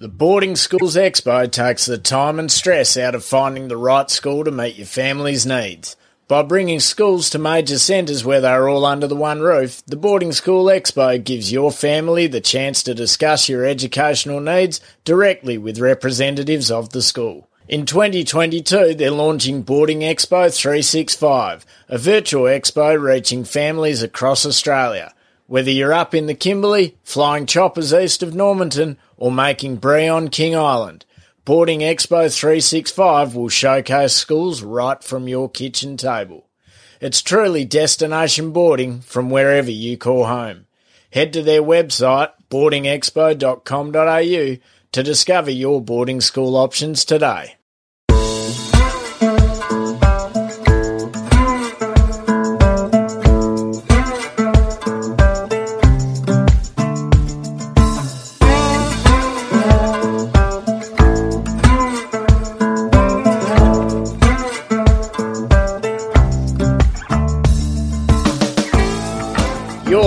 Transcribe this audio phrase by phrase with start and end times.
[0.00, 4.44] The Boarding Schools Expo takes the time and stress out of finding the right school
[4.44, 5.96] to meet your family's needs.
[6.28, 9.96] By bringing schools to major centres where they are all under the one roof, the
[9.96, 15.80] Boarding School Expo gives your family the chance to discuss your educational needs directly with
[15.80, 17.48] representatives of the school.
[17.66, 25.12] In 2022, they're launching Boarding Expo 365, a virtual expo reaching families across Australia.
[25.48, 30.28] Whether you're up in the Kimberley, flying choppers east of Normanton, or making brie on
[30.28, 31.04] King Island,
[31.48, 36.46] Boarding Expo 365 will showcase schools right from your kitchen table.
[37.00, 40.66] It's truly destination boarding from wherever you call home.
[41.10, 44.56] Head to their website, boardingexpo.com.au,
[44.92, 47.54] to discover your boarding school options today.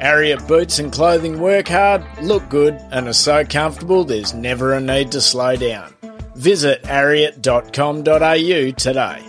[0.00, 4.80] Ariat boots and clothing work hard, look good, and are so comfortable there's never a
[4.80, 5.94] need to slow down.
[6.36, 9.28] Visit ariat.com.au today.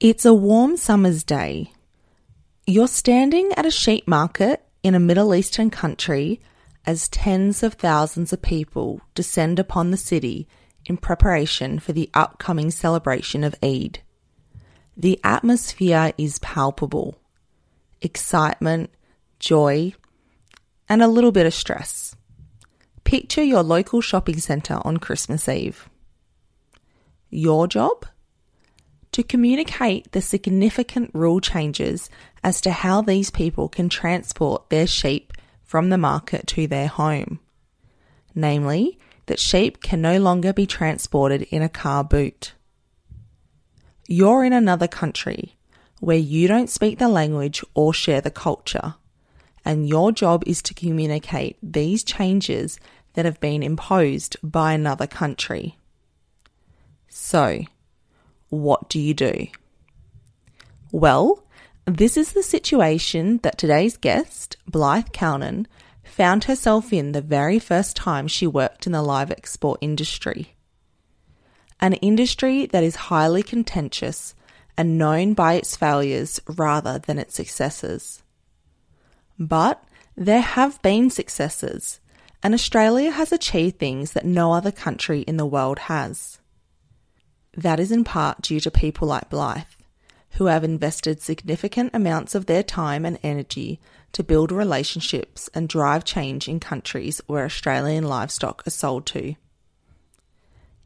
[0.00, 1.70] It's a warm summer's day.
[2.66, 6.40] You're standing at a sheep market in a Middle Eastern country
[6.84, 10.48] as tens of thousands of people descend upon the city
[10.86, 14.00] in preparation for the upcoming celebration of Eid.
[14.96, 17.18] The atmosphere is palpable
[18.02, 18.90] excitement,
[19.38, 19.94] joy,
[20.88, 22.16] and a little bit of stress.
[23.04, 25.88] Picture your local shopping centre on Christmas Eve.
[27.30, 28.06] Your job?
[29.12, 32.08] To communicate the significant rule changes
[32.42, 37.40] as to how these people can transport their sheep from the market to their home.
[38.34, 42.54] Namely, that sheep can no longer be transported in a car boot.
[44.08, 45.56] You're in another country
[46.00, 48.96] where you don't speak the language or share the culture,
[49.64, 52.80] and your job is to communicate these changes
[53.14, 55.76] that have been imposed by another country.
[57.08, 57.60] So,
[58.48, 59.46] what do you do?
[60.90, 61.44] Well,
[61.84, 65.66] this is the situation that today's guest, Blythe Cownan,
[66.12, 70.54] found herself in the very first time she worked in the live export industry.
[71.80, 74.34] An industry that is highly contentious
[74.76, 78.22] and known by its failures rather than its successes.
[79.38, 79.82] But
[80.14, 81.98] there have been successes,
[82.42, 86.38] and Australia has achieved things that no other country in the world has.
[87.56, 89.64] That is in part due to people like Blythe,
[90.32, 93.78] who have invested significant amounts of their time and energy
[94.12, 99.34] to build relationships and drive change in countries where Australian livestock are sold to.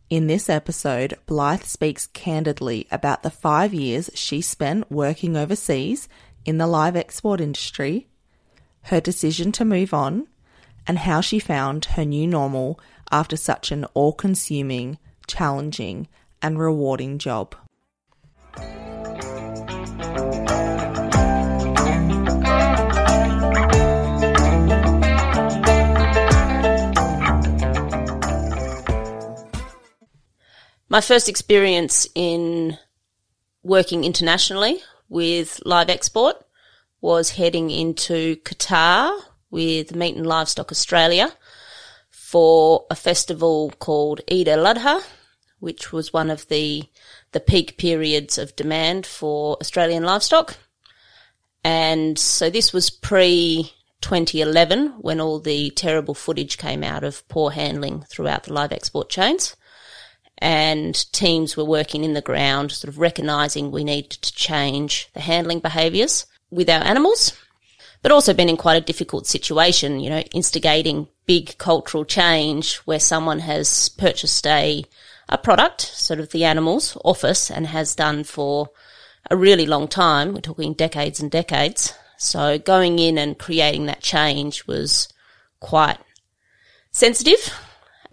[0.09, 6.09] In this episode, Blythe speaks candidly about the five years she spent working overseas
[6.45, 8.07] in the live export industry,
[8.83, 10.29] her decision to move on,
[10.87, 12.79] and how she found her new normal
[13.11, 16.07] after such an all consuming, challenging,
[16.41, 17.57] and rewarding job.
[30.97, 32.79] My first experience in
[33.63, 36.37] working internationally with live export
[37.03, 41.33] was heading into Qatar with Meat and Livestock Australia
[42.09, 45.03] for a festival called Eid al-Adha,
[45.59, 46.85] which was one of the
[47.37, 50.57] the peak periods of demand for Australian livestock.
[51.63, 57.51] And so this was pre 2011 when all the terrible footage came out of poor
[57.51, 59.55] handling throughout the live export chains
[60.39, 65.21] and teams were working in the ground, sort of recognizing we needed to change the
[65.21, 67.35] handling behaviors with our animals,
[68.01, 73.01] but also been in quite a difficult situation, you know, instigating big cultural change where
[73.01, 74.87] someone has purchased a,
[75.29, 78.71] a product, sort of the animals office and has done for
[79.31, 80.35] a really long time.
[80.35, 81.95] We're talking decades and decades.
[82.17, 85.09] So going in and creating that change was,
[85.61, 85.99] quite
[86.93, 87.59] sensitive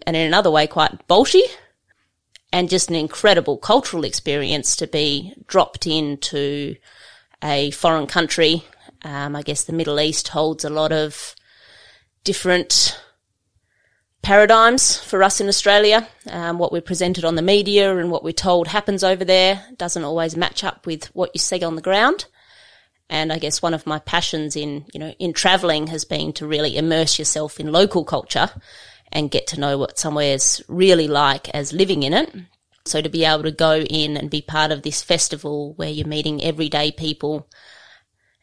[0.06, 1.42] and in another way quite bolshy
[2.52, 6.76] and just an incredible cultural experience to be dropped into
[7.42, 8.64] a foreign country.
[9.02, 11.34] Um, I guess the Middle East holds a lot of
[12.22, 13.00] different
[14.24, 16.08] paradigms for us in Australia.
[16.28, 20.02] Um, what we're presented on the media and what we're told happens over there doesn't
[20.02, 22.24] always match up with what you see on the ground.
[23.10, 26.46] And I guess one of my passions in, you know, in traveling has been to
[26.46, 28.50] really immerse yourself in local culture
[29.12, 32.34] and get to know what somewhere's really like as living in it.
[32.86, 36.06] So to be able to go in and be part of this festival where you're
[36.06, 37.46] meeting everyday people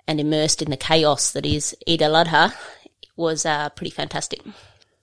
[0.08, 2.54] and immersed in the chaos that is Eid al-Adha
[3.16, 4.42] was uh, pretty fantastic.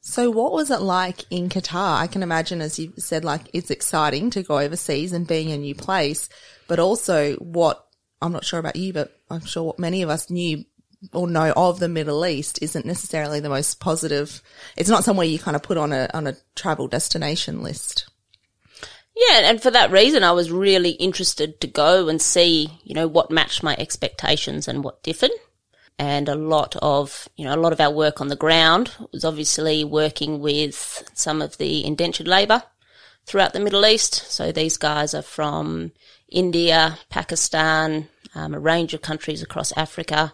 [0.08, 1.99] So, what was it like in Qatar?
[1.99, 5.58] I can imagine, as you said, like it's exciting to go overseas and being a
[5.58, 6.31] new place,
[6.66, 7.87] but also what
[8.22, 10.64] I'm not sure about you, but I'm sure what many of us knew
[11.12, 14.40] or know of the Middle East isn't necessarily the most positive.
[14.78, 18.08] It's not somewhere you kind of put on a on a travel destination list.
[19.14, 23.08] Yeah, and for that reason, I was really interested to go and see, you know,
[23.08, 25.32] what matched my expectations and what differed
[25.99, 29.25] and a lot of you know a lot of our work on the ground was
[29.25, 32.62] obviously working with some of the indentured labour
[33.27, 34.15] throughout the Middle East.
[34.31, 35.93] So these guys are from
[36.31, 40.33] India, Pakistan, um, a range of countries across Africa,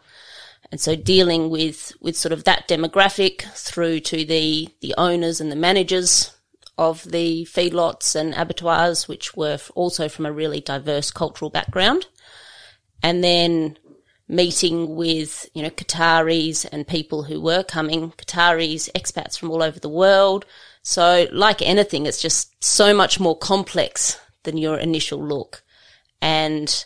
[0.71, 5.51] and so dealing with with sort of that demographic through to the the owners and
[5.51, 6.31] the managers
[6.77, 12.07] of the feedlots and abattoirs, which were also from a really diverse cultural background,
[13.03, 13.79] and then
[14.29, 19.79] meeting with, you know, Qataris and people who were coming, Qataris, expats from all over
[19.79, 20.47] the world.
[20.83, 25.63] So like anything, it's just so much more complex than your initial look.
[26.21, 26.85] And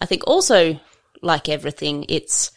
[0.00, 0.80] I think also
[1.20, 2.50] like everything, it's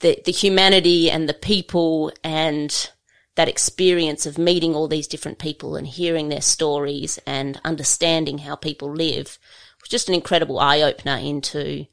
[0.00, 2.90] the, the humanity and the people and
[3.36, 8.54] that experience of meeting all these different people and hearing their stories and understanding how
[8.54, 9.38] people live
[9.80, 11.86] was just an incredible eye opener into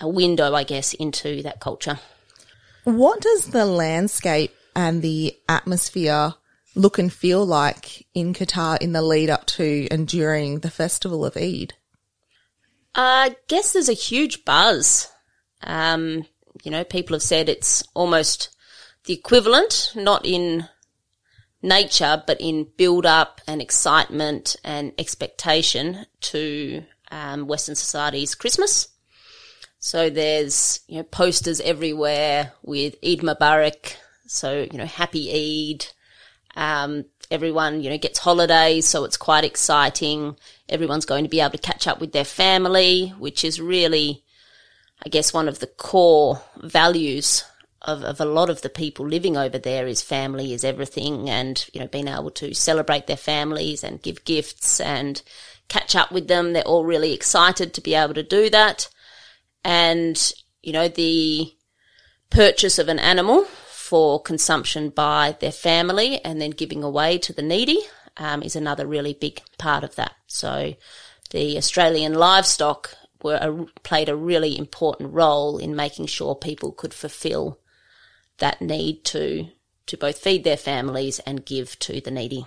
[0.00, 1.98] a window, I guess, into that culture.
[2.84, 6.34] What does the landscape and the atmosphere
[6.74, 11.24] look and feel like in Qatar in the lead up to and during the festival
[11.24, 11.74] of Eid?
[12.94, 15.08] I guess there's a huge buzz.
[15.62, 16.26] Um,
[16.62, 18.54] you know, people have said it's almost
[19.04, 20.68] the equivalent, not in
[21.62, 28.88] nature, but in build up and excitement and expectation to um, Western society's Christmas.
[29.84, 33.96] So there's, you know, posters everywhere with Eid Mubarak.
[34.28, 35.86] So, you know, happy Eid.
[36.54, 38.86] Um, everyone, you know, gets holidays.
[38.86, 40.36] So it's quite exciting.
[40.68, 44.22] Everyone's going to be able to catch up with their family, which is really,
[45.04, 47.44] I guess, one of the core values
[47.82, 51.66] of, of a lot of the people living over there is family is everything and,
[51.72, 55.22] you know, being able to celebrate their families and give gifts and
[55.66, 56.52] catch up with them.
[56.52, 58.88] They're all really excited to be able to do that
[59.64, 60.32] and,
[60.62, 61.52] you know, the
[62.30, 67.42] purchase of an animal for consumption by their family and then giving away to the
[67.42, 67.78] needy
[68.16, 70.12] um, is another really big part of that.
[70.26, 70.74] So
[71.30, 76.94] the Australian livestock were a, played a really important role in making sure people could
[76.94, 77.58] fulfil
[78.38, 79.48] that need to
[79.84, 82.46] to both feed their families and give to the needy.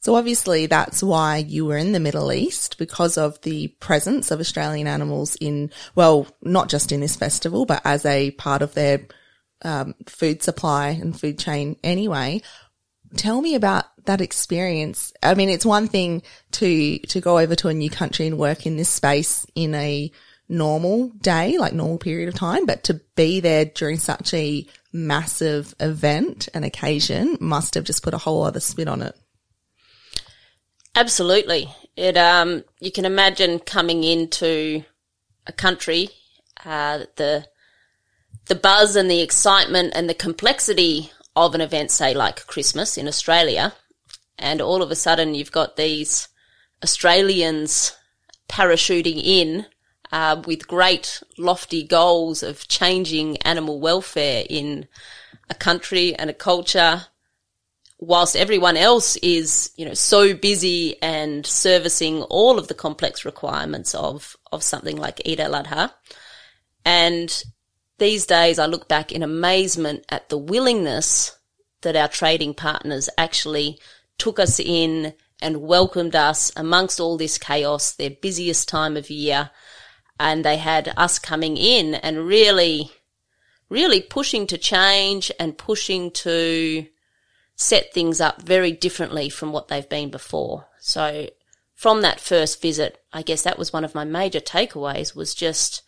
[0.00, 4.40] So obviously that's why you were in the Middle East because of the presence of
[4.40, 9.02] Australian animals in, well, not just in this festival, but as a part of their
[9.62, 12.40] um, food supply and food chain anyway.
[13.16, 15.12] Tell me about that experience.
[15.22, 18.66] I mean, it's one thing to, to go over to a new country and work
[18.66, 20.10] in this space in a
[20.48, 25.74] normal day, like normal period of time, but to be there during such a massive
[25.78, 29.14] event and occasion must have just put a whole other spin on it.
[30.94, 31.68] Absolutely.
[31.96, 34.84] It um you can imagine coming into
[35.46, 36.10] a country
[36.64, 37.46] uh, the
[38.46, 43.06] the buzz and the excitement and the complexity of an event, say like Christmas in
[43.06, 43.72] Australia,
[44.38, 46.28] and all of a sudden you've got these
[46.82, 47.96] Australians
[48.48, 49.66] parachuting in
[50.10, 54.88] uh, with great lofty goals of changing animal welfare in
[55.48, 57.06] a country and a culture
[58.00, 63.94] whilst everyone else is, you know, so busy and servicing all of the complex requirements
[63.94, 65.92] of, of something like Eid al-Adha.
[66.84, 67.44] And
[67.98, 71.36] these days I look back in amazement at the willingness
[71.82, 73.78] that our trading partners actually
[74.16, 79.50] took us in and welcomed us amongst all this chaos, their busiest time of year.
[80.18, 82.90] And they had us coming in and really
[83.70, 86.84] really pushing to change and pushing to
[87.60, 90.66] set things up very differently from what they've been before.
[90.78, 91.28] So
[91.74, 95.82] from that first visit, I guess that was one of my major takeaways was just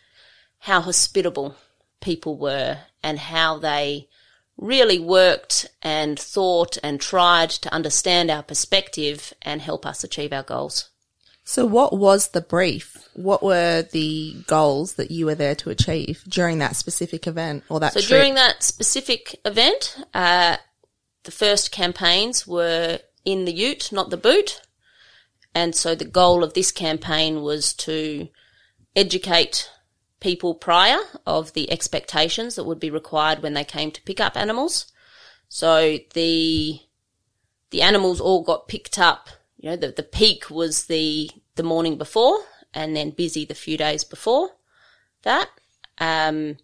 [0.58, 1.56] how hospitable
[2.02, 4.10] people were and how they
[4.58, 10.42] really worked and thought and tried to understand our perspective and help us achieve our
[10.42, 10.90] goals.
[11.42, 13.08] So, what was the brief?
[13.14, 17.80] What were the goals that you were there to achieve during that specific event or
[17.80, 18.10] that so trip?
[18.10, 20.58] during that specific event, uh,
[21.24, 24.62] the first campaigns were in the ute, not the boot.
[25.54, 28.28] And so the goal of this campaign was to
[28.96, 29.70] educate
[30.20, 34.36] people prior of the expectations that would be required when they came to pick up
[34.36, 34.90] animals.
[35.48, 36.80] So the
[37.70, 39.28] the animals all got picked up.
[39.58, 42.40] You know, the, the peak was the the morning before,
[42.72, 44.50] and then busy the few days before
[45.22, 45.50] that.
[45.98, 46.56] Um,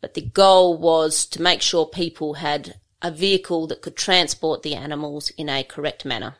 [0.00, 4.74] but the goal was to make sure people had a vehicle that could transport the
[4.74, 6.36] animals in a correct manner.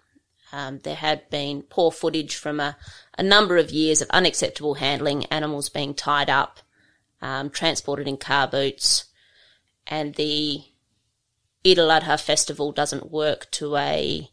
[0.50, 2.78] Um, there had been poor footage from a,
[3.18, 6.60] a number of years of unacceptable handling, animals being tied up,
[7.20, 9.04] um, transported in car boots,
[9.86, 10.62] and the
[11.66, 14.30] Eid al-Adha festival doesn't work to a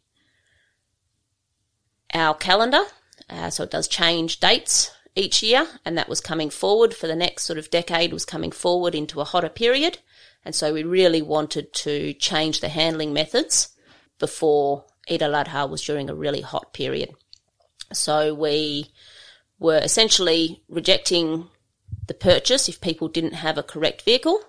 [2.13, 2.83] our calendar,
[3.29, 7.15] uh, so it does change dates each year, and that was coming forward for the
[7.15, 9.97] next sort of decade was coming forward into a hotter period,
[10.43, 13.69] and so we really wanted to change the handling methods
[14.19, 17.09] before Eid al-Adha was during a really hot period.
[17.93, 18.91] So we
[19.59, 21.47] were essentially rejecting
[22.07, 24.41] the purchase if people didn't have a correct vehicle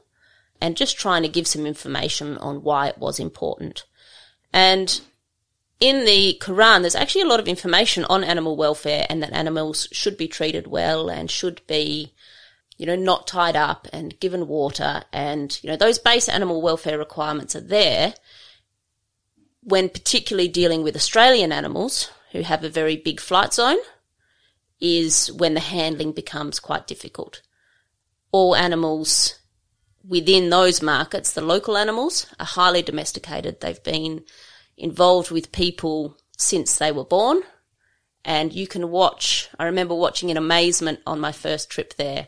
[0.60, 3.84] and just trying to give some information on why it was important.
[4.52, 5.00] And
[5.80, 9.88] in the Quran, there's actually a lot of information on animal welfare and that animals
[9.90, 12.14] should be treated well and should be,
[12.82, 15.04] you know, not tied up and given water.
[15.12, 18.14] And, you know, those base animal welfare requirements are there
[19.62, 23.78] when particularly dealing with Australian animals who have a very big flight zone
[24.80, 27.40] is when the handling becomes quite difficult.
[28.32, 29.38] All animals
[30.04, 33.60] within those markets, the local animals, are highly domesticated.
[33.60, 34.24] They've been
[34.76, 37.42] involved with people since they were born.
[38.24, 42.26] And you can watch, I remember watching in amazement on my first trip there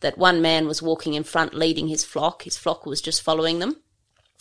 [0.00, 2.42] that one man was walking in front leading his flock.
[2.42, 3.76] His flock was just following them.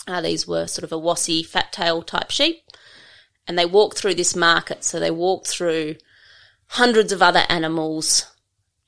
[0.07, 2.63] Uh, these were sort of Awassi, fat tail type sheep.
[3.47, 4.83] And they walked through this market.
[4.83, 5.95] So they walked through
[6.67, 8.31] hundreds of other animals,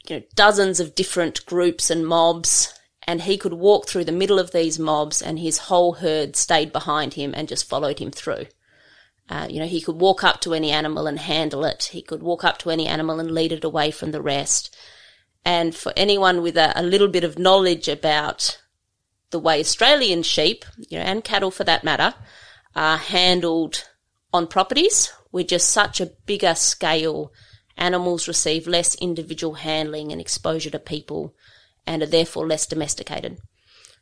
[0.08, 2.74] you know, dozens of different groups and mobs.
[3.08, 6.72] And he could walk through the middle of these mobs and his whole herd stayed
[6.72, 8.46] behind him and just followed him through.
[9.30, 11.90] Uh, you know, he could walk up to any animal and handle it.
[11.92, 14.76] He could walk up to any animal and lead it away from the rest.
[15.46, 18.62] And for anyone with a, a little bit of knowledge about
[19.32, 22.14] the way Australian sheep, you know, and cattle for that matter,
[22.76, 23.86] are handled
[24.34, 25.12] on properties.
[25.32, 27.32] We're just such a bigger scale.
[27.78, 31.36] Animals receive less individual handling and exposure to people
[31.86, 33.40] and are therefore less domesticated.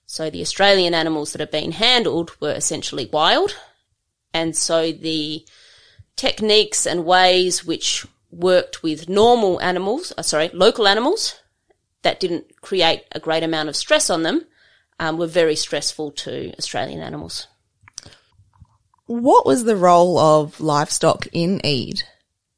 [0.05, 3.55] So the Australian animals that have been handled were essentially wild.
[4.33, 5.45] And so the
[6.15, 8.05] techniques and ways which
[8.37, 11.39] worked with normal animals, uh, sorry, local animals
[12.03, 14.45] that didn't create a great amount of stress on them
[14.99, 17.47] um, were very stressful to Australian animals.
[19.05, 22.03] What was the role of livestock in Eid?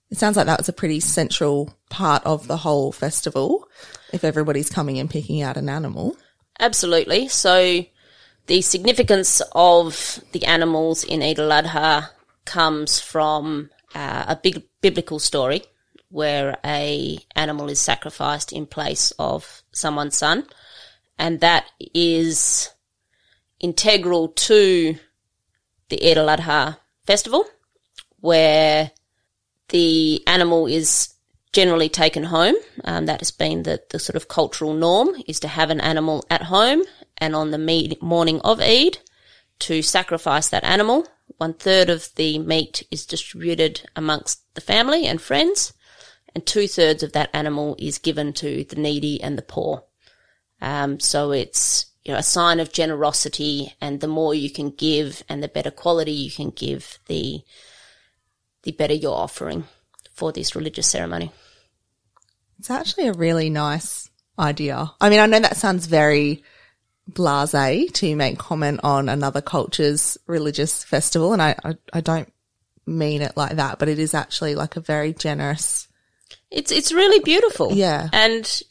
[0.09, 3.67] It sounds like that was a pretty central part of the whole festival.
[4.11, 6.17] If everybody's coming and picking out an animal,
[6.59, 7.29] Absolutely.
[7.29, 7.85] So
[8.47, 12.09] the significance of the animals in Eid al-Adha
[12.45, 15.63] comes from uh, a big biblical story
[16.09, 20.45] where a animal is sacrificed in place of someone's son
[21.19, 22.69] and that is
[23.59, 24.95] integral to
[25.89, 27.45] the Eid al-Adha festival,
[28.19, 28.91] where
[29.69, 31.13] the animal is
[31.51, 32.55] generally taken home.
[32.85, 36.23] Um, that has been the, the sort of cultural norm is to have an animal
[36.29, 36.83] at home
[37.17, 38.99] and on the me- morning of Eid
[39.59, 41.05] to sacrifice that animal.
[41.39, 45.73] One third of the meat is distributed amongst the family and friends
[46.35, 49.83] and two thirds of that animal is given to the needy and the poor.
[50.61, 55.23] Um, so it's you know a sign of generosity, and the more you can give,
[55.29, 57.41] and the better quality you can give, the
[58.63, 59.63] the better your offering
[60.11, 61.31] for this religious ceremony.
[62.59, 64.91] it's actually a really nice idea.
[64.99, 66.43] I mean, I know that sounds very
[67.09, 72.31] blasé to make comment on another culture's religious festival, and I, I, I don't
[72.85, 75.87] mean it like that, but it is actually like a very generous.
[76.51, 77.73] It's it's really beautiful.
[77.73, 78.09] Yeah.
[78.13, 78.61] And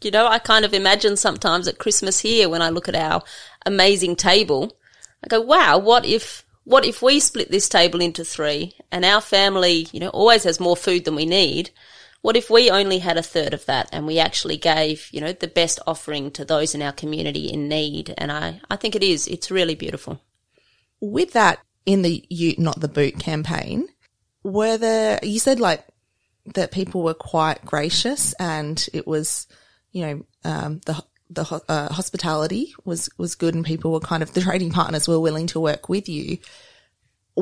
[0.00, 3.22] You know, I kind of imagine sometimes at Christmas here when I look at our
[3.66, 4.76] amazing table,
[5.24, 9.20] I go, wow, what if, what if we split this table into three and our
[9.20, 11.70] family, you know, always has more food than we need?
[12.20, 15.32] What if we only had a third of that and we actually gave, ute know,
[15.32, 18.14] the best offering to those in our community in need?
[18.18, 20.20] And I, I think it is, it's really beautiful.
[21.00, 23.88] With that in the you not the boot campaign,
[24.42, 25.86] were there, you said like
[26.54, 29.46] that people were quite gracious and it was,
[29.92, 34.34] you know, um, the, the uh, hospitality was, was good and people were kind of,
[34.34, 36.38] the trading partners were willing to work with you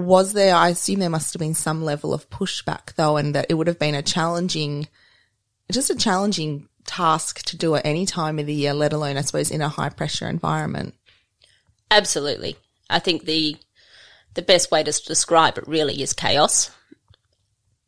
[0.00, 3.46] was there, I assume there must have been some level of pushback though, and that
[3.48, 4.88] it would have been a challenging,
[5.70, 9.22] just a challenging task to do at any time of the year, let alone, I
[9.22, 10.94] suppose, in a high pressure environment.
[11.90, 12.56] Absolutely.
[12.90, 13.56] I think the,
[14.34, 16.70] the best way to describe it really is chaos.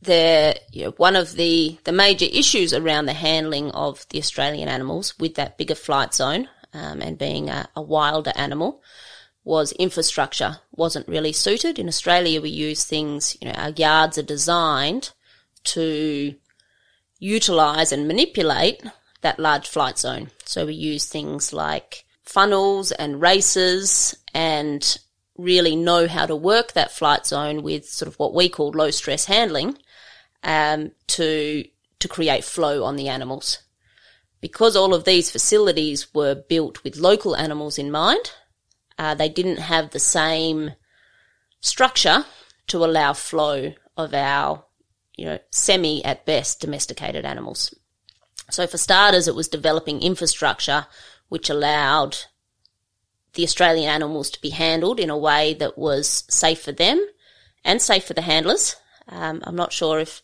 [0.01, 4.69] There, you know, one of the, the major issues around the handling of the Australian
[4.69, 8.83] animals with that bigger flight zone, um, and being a, a wilder animal
[9.49, 11.79] was infrastructure wasn't really suited.
[11.79, 15.13] In Australia, we use things, you know, our yards are designed
[15.65, 16.35] to
[17.19, 18.83] utilize and manipulate
[19.23, 20.31] that large flight zone.
[20.45, 24.99] So we use things like funnels and races and
[25.39, 28.91] really know how to work that flight zone with sort of what we call low
[28.91, 29.79] stress handling
[30.43, 31.65] um, to
[32.01, 33.63] to create flow on the animals.
[34.43, 38.31] Because all of these facilities were built with local animals in mind,
[38.99, 40.73] uh, they didn't have the same
[41.61, 42.25] structure
[42.67, 44.65] to allow flow of our,
[45.17, 47.75] you know, semi at best domesticated animals.
[48.51, 50.87] So for starters, it was developing infrastructure
[51.29, 52.17] which allowed
[53.35, 57.07] the Australian animals to be handled in a way that was safe for them
[57.65, 58.77] and safe for the handlers.
[59.09, 60.23] Um, I'm not sure if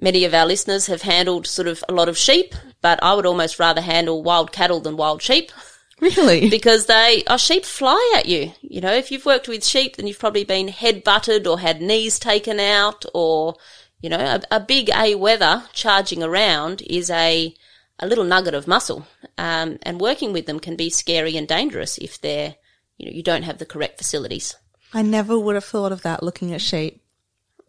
[0.00, 3.26] many of our listeners have handled sort of a lot of sheep, but I would
[3.26, 5.52] almost rather handle wild cattle than wild sheep.
[6.02, 6.50] Really?
[6.50, 8.52] Because they, oh, sheep fly at you.
[8.60, 11.80] You know, if you've worked with sheep, then you've probably been head butted or had
[11.80, 13.54] knees taken out or,
[14.00, 17.54] you know, a, big a big a wether charging around is a,
[18.00, 19.06] a little nugget of muscle.
[19.38, 22.56] Um, and working with them can be scary and dangerous if they're,
[22.98, 24.56] you know, you don't have the correct facilities.
[24.92, 27.00] I never would have thought of that looking at sheep.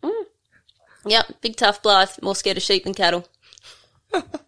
[0.01, 0.25] Mm.
[1.05, 3.27] Yep, big tough Blythe, more scared of sheep than cattle.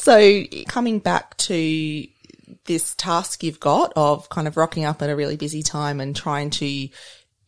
[0.00, 2.06] So coming back to
[2.64, 6.16] this task you've got of kind of rocking up at a really busy time and
[6.16, 6.88] trying to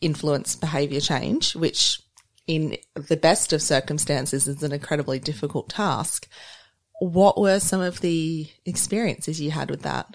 [0.02, 2.02] influence behavior change, which
[2.46, 6.28] in the best of circumstances is an incredibly difficult task.
[7.00, 10.14] What were some of the experiences you had with that?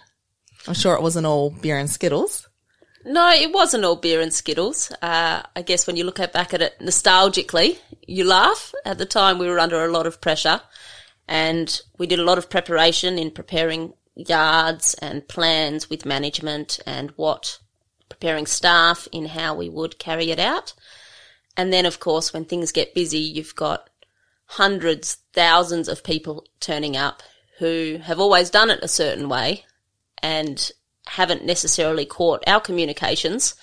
[0.68, 2.48] I'm sure it wasn't all beer and Skittles.
[3.04, 4.92] No, it wasn't all beer and Skittles.
[5.02, 8.76] Uh, I guess when you look back at it nostalgically, you laugh.
[8.86, 10.62] At the time, we were under a lot of pressure.
[11.28, 17.12] And we did a lot of preparation in preparing yards and plans with management and
[17.12, 17.60] what
[18.10, 20.74] preparing staff in how we would carry it out.
[21.56, 23.90] And then, of course, when things get busy, you've got
[24.46, 27.22] hundreds, thousands of people turning up
[27.60, 29.66] who have always done it a certain way
[30.22, 30.72] and
[31.08, 33.56] haven't necessarily caught our communications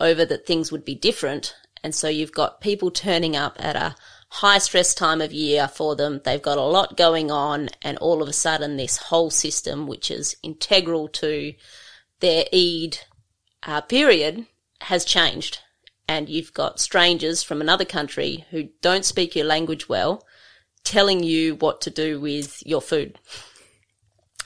[0.00, 1.54] over that things would be different.
[1.82, 3.94] And so you've got people turning up at a
[4.28, 6.20] high stress time of year for them.
[6.24, 10.10] They've got a lot going on and all of a sudden this whole system, which
[10.10, 11.54] is integral to
[12.20, 12.98] their Eid
[13.62, 14.46] uh, period
[14.82, 15.58] has changed.
[16.06, 20.24] And you've got strangers from another country who don't speak your language well
[20.84, 23.18] telling you what to do with your food.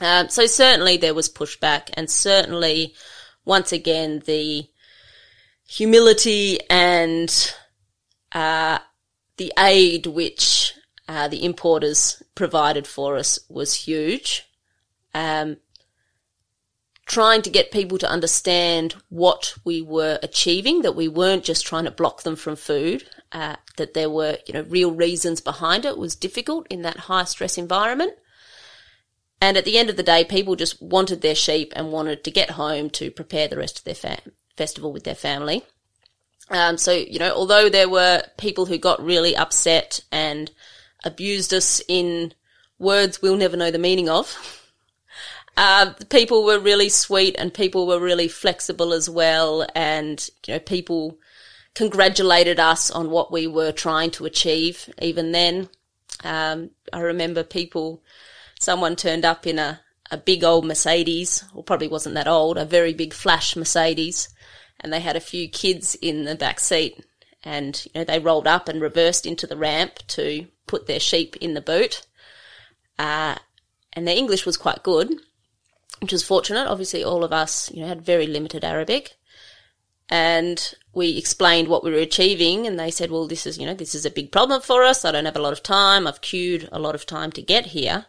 [0.00, 2.94] Um, so certainly there was pushback and certainly
[3.44, 4.68] once again the
[5.68, 7.54] humility and
[8.32, 8.78] uh,
[9.42, 10.72] the aid which
[11.08, 14.48] uh, the importers provided for us was huge.
[15.14, 15.56] Um,
[17.06, 21.86] trying to get people to understand what we were achieving, that we weren't just trying
[21.86, 25.98] to block them from food, uh, that there were, you know, real reasons behind it
[25.98, 28.12] was difficult in that high stress environment.
[29.40, 32.30] And at the end of the day, people just wanted their sheep and wanted to
[32.30, 34.18] get home to prepare the rest of their
[34.56, 35.64] festival with their family.
[36.52, 40.50] Um, so, you know, although there were people who got really upset and
[41.02, 42.34] abused us in
[42.78, 44.70] words we'll never know the meaning of,
[45.56, 49.66] uh, people were really sweet and people were really flexible as well.
[49.74, 51.18] And, you know, people
[51.74, 55.70] congratulated us on what we were trying to achieve even then.
[56.22, 58.02] Um, I remember people,
[58.60, 62.66] someone turned up in a, a big old Mercedes, or probably wasn't that old, a
[62.66, 64.28] very big flash Mercedes
[64.82, 67.04] and they had a few kids in the back seat
[67.44, 71.36] and you know they rolled up and reversed into the ramp to put their sheep
[71.36, 72.06] in the boot
[72.98, 73.36] Uh,
[73.94, 75.10] and their English was quite good,
[76.00, 76.68] which was fortunate.
[76.68, 79.16] Obviously, all of us, you know, had very limited Arabic.
[80.08, 83.74] And we explained what we were achieving, and they said, well, this is, you know,
[83.74, 85.04] this is a big problem for us.
[85.04, 86.06] I don't have a lot of time.
[86.06, 88.06] I've queued a lot of time to get here.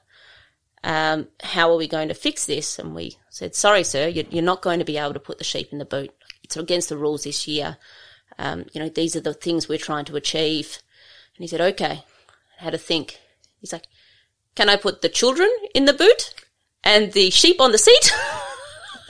[0.84, 2.78] Um, how are we going to fix this?
[2.78, 5.44] And we said, sorry, sir, you're, you're not going to be able to put the
[5.46, 6.12] sheep in the boot.
[6.44, 7.78] It's against the rules this year.
[8.38, 10.80] Um, you know, these are the things we're trying to achieve.
[11.36, 12.04] And he said, okay.
[12.60, 13.20] I had to think.
[13.60, 13.88] He's like,
[14.56, 16.34] can I put the children in the boot
[16.84, 18.12] and the sheep on the seat?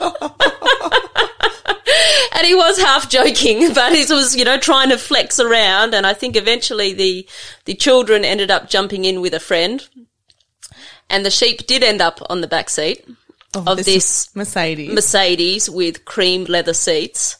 [2.34, 5.94] and he was half joking, but he was, you know, trying to flex around.
[5.94, 7.28] And I think eventually the,
[7.64, 9.86] the children ended up jumping in with a friend
[11.10, 13.06] and the sheep did end up on the back seat
[13.56, 14.92] of, of this, this Mercedes.
[14.92, 17.38] Mercedes with cream leather seats.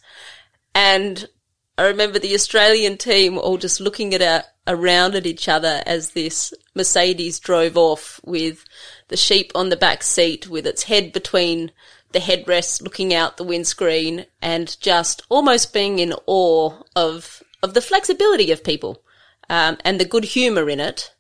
[0.75, 1.29] And
[1.77, 6.11] I remember the Australian team all just looking at a, around at each other as
[6.11, 8.65] this Mercedes drove off with
[9.09, 11.73] the sheep on the back seat with its head between
[12.13, 17.81] the headrest looking out the windscreen and just almost being in awe of, of the
[17.81, 19.03] flexibility of people,
[19.51, 21.13] um, and the good humor in it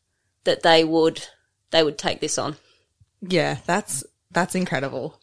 [0.44, 1.26] that they would,
[1.70, 2.56] they would take this on.
[3.20, 5.20] Yeah, that's that's incredible.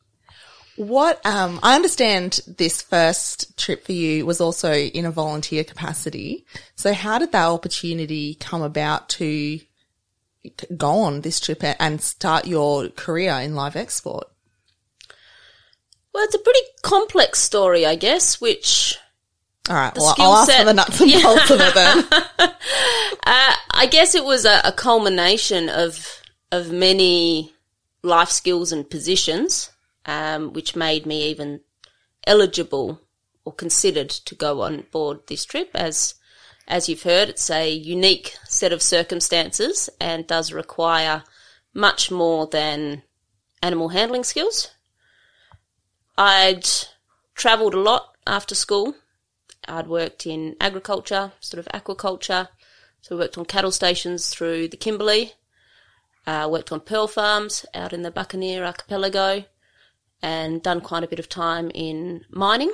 [0.77, 6.45] What um I understand this first trip for you was also in a volunteer capacity.
[6.75, 9.59] So how did that opportunity come about to
[10.75, 14.27] go on this trip and start your career in live export?
[16.13, 18.97] Well, it's a pretty complex story, I guess, which
[19.69, 22.49] All right, well, I'll ask for the nuts and bolts of it then.
[23.23, 26.21] Uh, I guess it was a, a culmination of
[26.51, 27.53] of many
[28.03, 29.71] life skills and positions,
[30.05, 31.61] um, which made me even
[32.25, 33.01] eligible
[33.45, 35.71] or considered to go on board this trip.
[35.73, 36.15] As
[36.67, 41.23] as you've heard, it's a unique set of circumstances and does require
[41.73, 43.03] much more than
[43.61, 44.69] animal handling skills.
[46.17, 46.67] I'd
[47.35, 48.95] travelled a lot after school.
[49.67, 52.47] I'd worked in agriculture, sort of aquaculture.
[53.01, 55.33] So I worked on cattle stations through the Kimberley.
[56.27, 59.43] Uh, worked on pearl farms out in the Buccaneer archipelago
[60.21, 62.71] and done quite a bit of time in mining.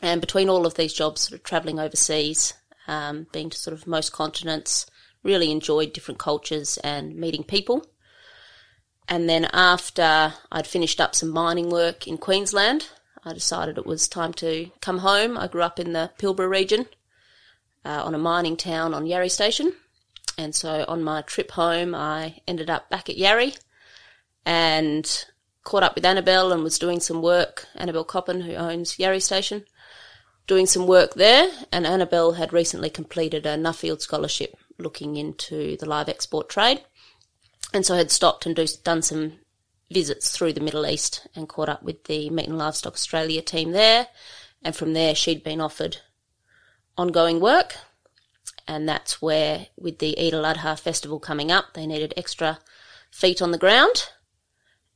[0.00, 2.54] And between all of these jobs, sort of travelling overseas,
[2.86, 4.86] um, being to sort of most continents,
[5.22, 7.86] really enjoyed different cultures and meeting people.
[9.08, 12.88] And then after I'd finished up some mining work in Queensland,
[13.24, 15.36] I decided it was time to come home.
[15.36, 16.86] I grew up in the Pilbara region
[17.84, 19.72] uh, on a mining town on Yarrie Station.
[20.36, 23.58] And so on my trip home, I ended up back at Yarrie
[24.44, 25.24] and
[25.62, 27.66] caught up with Annabelle and was doing some work.
[27.74, 29.64] Annabelle Coppin, who owns Yarrie Station,
[30.46, 31.50] doing some work there.
[31.72, 36.82] And Annabelle had recently completed a Nuffield scholarship looking into the live export trade.
[37.72, 39.34] And so I had stopped and do, done some
[39.90, 43.72] visits through the Middle East and caught up with the Meat and Livestock Australia team
[43.72, 44.08] there.
[44.62, 45.98] And from there, she'd been offered
[46.96, 47.76] ongoing work.
[48.66, 52.58] And that's where, with the Eid al Adha festival coming up, they needed extra
[53.10, 54.08] feet on the ground.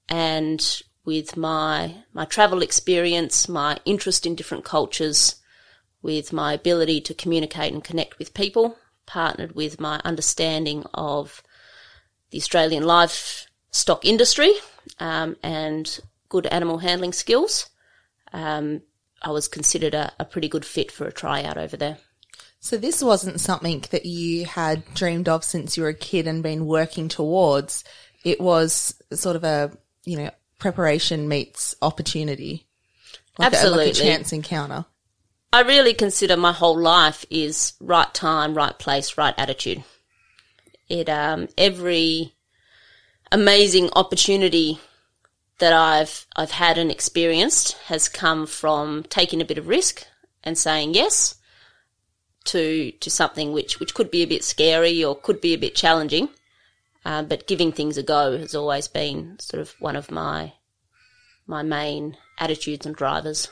[0.08, 5.36] And with my, my travel experience, my interest in different cultures,
[6.02, 8.76] with my ability to communicate and connect with people,
[9.06, 11.42] partnered with my understanding of
[12.30, 14.52] the Australian livestock industry
[14.98, 17.70] um, and good animal handling skills,
[18.32, 18.82] um,
[19.22, 21.98] I was considered a, a pretty good fit for a tryout over there.
[22.60, 26.42] So this wasn't something that you had dreamed of since you were a kid and
[26.42, 27.84] been working towards.
[28.24, 29.70] It was sort of a,
[30.04, 32.66] you know, preparation meets opportunity.
[33.38, 33.90] Like A, like Absolutely.
[33.90, 34.84] a chance encounter.
[35.52, 39.84] I really consider my whole life is right time, right place, right attitude.
[40.88, 42.34] It um every
[43.30, 44.80] amazing opportunity
[45.58, 50.06] that I've I've had and experienced has come from taking a bit of risk
[50.42, 51.37] and saying yes
[52.48, 55.74] to to something which which could be a bit scary or could be a bit
[55.74, 56.28] challenging.
[57.04, 60.52] Uh, but giving things a go has always been sort of one of my
[61.46, 63.48] my main attitudes and drivers.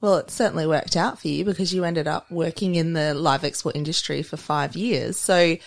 [0.00, 3.44] Well, it certainly worked out for you because you ended up working in the live
[3.44, 5.18] export industry for five years.
[5.18, 5.58] So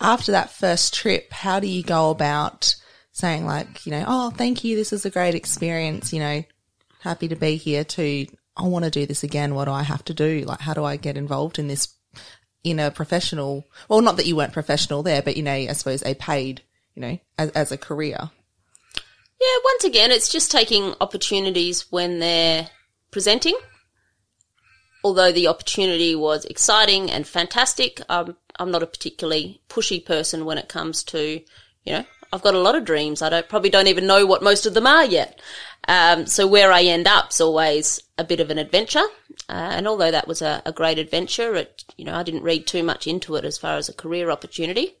[0.00, 2.76] after that first trip, how do you go about
[3.12, 4.76] saying like, you know, oh, thank you.
[4.76, 6.12] This is a great experience.
[6.12, 6.44] You know,
[7.00, 9.54] happy to be here to, I want to do this again.
[9.54, 10.44] What do I have to do?
[10.46, 11.88] Like, how do I get involved in this
[12.62, 16.02] in a professional, well, not that you weren't professional there, but you know, I suppose
[16.02, 16.62] a paid,
[16.94, 18.30] you know, as, as a career.
[19.40, 22.68] Yeah, once again, it's just taking opportunities when they're
[23.10, 23.56] presenting.
[25.02, 30.58] Although the opportunity was exciting and fantastic, um, I'm not a particularly pushy person when
[30.58, 31.40] it comes to,
[31.84, 33.22] you know, I've got a lot of dreams.
[33.22, 35.40] I don't probably don't even know what most of them are yet.
[35.90, 39.02] Um, so where I end up's always a bit of an adventure.
[39.48, 42.68] Uh, and although that was a, a, great adventure, it, you know, I didn't read
[42.68, 44.94] too much into it as far as a career opportunity.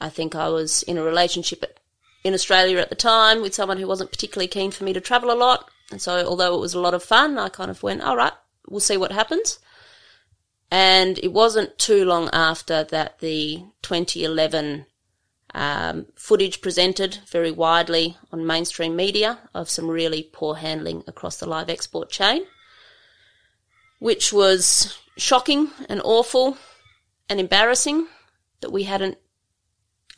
[0.00, 1.78] I think I was in a relationship at,
[2.24, 5.30] in Australia at the time with someone who wasn't particularly keen for me to travel
[5.30, 5.70] a lot.
[5.92, 8.32] And so although it was a lot of fun, I kind of went, all right,
[8.68, 9.60] we'll see what happens.
[10.72, 14.86] And it wasn't too long after that the 2011
[15.54, 21.48] um, footage presented very widely on mainstream media of some really poor handling across the
[21.48, 22.44] live export chain,
[24.00, 26.58] which was shocking and awful
[27.28, 28.08] and embarrassing
[28.60, 29.16] that we hadn't,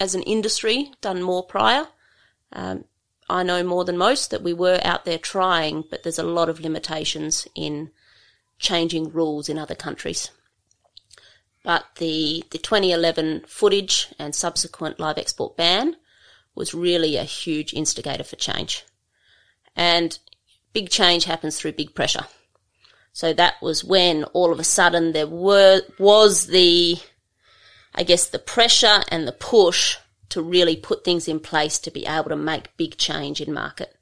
[0.01, 1.87] as an industry, done more prior.
[2.53, 2.85] Um,
[3.29, 6.49] I know more than most that we were out there trying, but there's a lot
[6.49, 7.91] of limitations in
[8.59, 10.31] changing rules in other countries.
[11.67, 15.97] But the, the 2011 footage and subsequent live export ban
[16.55, 18.85] was really a huge instigator for change.
[19.75, 20.17] And
[20.73, 22.27] big change happens through big pressure.
[23.13, 26.99] So that was when all of a sudden there were, was the,
[27.97, 29.97] I guess, the pressure and the push
[30.29, 33.93] to really put things in place to be able to make big change in market.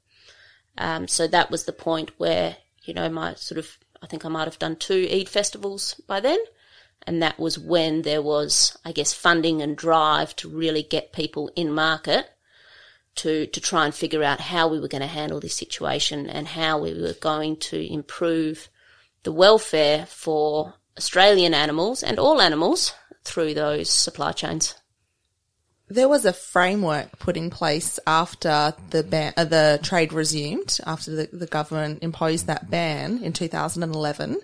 [0.77, 4.29] Um, so that was the point where, you know, my sort of, I think I
[4.29, 6.37] might have done two Eid festivals by then.
[7.07, 11.51] And that was when there was, I guess, funding and drive to really get people
[11.55, 12.29] in market
[13.15, 16.47] to, to try and figure out how we were going to handle this situation and
[16.47, 18.69] how we were going to improve
[19.23, 24.75] the welfare for Australian animals and all animals through those supply chains.
[25.87, 31.15] There was a framework put in place after the ban, uh, the trade resumed, after
[31.15, 34.41] the, the government imposed that ban in 2011.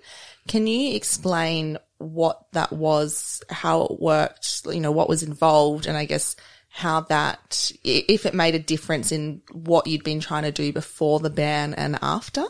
[0.47, 5.97] Can you explain what that was, how it worked, you know, what was involved, and
[5.97, 6.35] I guess
[6.69, 11.19] how that, if it made a difference in what you'd been trying to do before
[11.19, 12.45] the ban and after?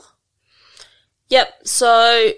[1.30, 1.48] Yep.
[1.64, 2.32] So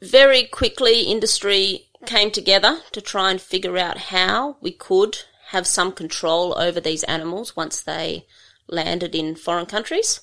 [0.00, 5.18] very quickly, industry came together to try and figure out how we could
[5.48, 8.26] have some control over these animals once they
[8.68, 10.20] landed in foreign countries.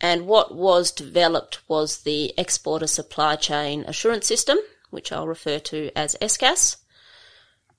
[0.00, 4.58] And what was developed was the Exporter Supply Chain Assurance System,
[4.92, 6.76] which I'll refer to as ESCAS,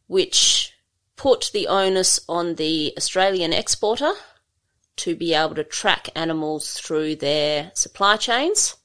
[0.07, 0.73] which
[1.15, 4.11] put the onus on the Australian exporter
[4.95, 8.75] to be able to track animals through their supply chains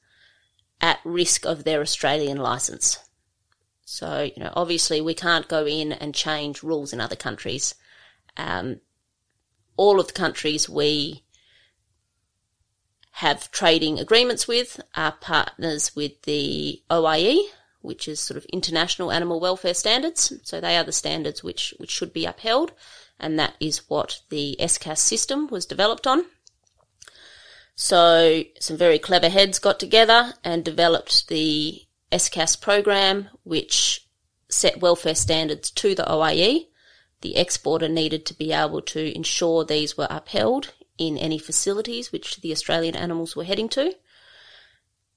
[0.81, 2.99] at risk of their Australian license.
[3.83, 7.73] So, you know, obviously we can't go in and change rules in other countries.
[8.37, 8.81] Um,
[9.75, 11.23] all of the countries we
[13.13, 17.39] have trading agreements with, are partners with the OIE,
[17.81, 20.33] which is sort of international animal welfare standards.
[20.43, 22.71] So they are the standards which, which should be upheld.
[23.19, 26.25] And that is what the ESCAS system was developed on.
[27.75, 34.07] So some very clever heads got together and developed the ESCAS program, which
[34.49, 36.67] set welfare standards to the OIE.
[37.21, 42.41] The exporter needed to be able to ensure these were upheld in any facilities which
[42.41, 43.93] the Australian animals were heading to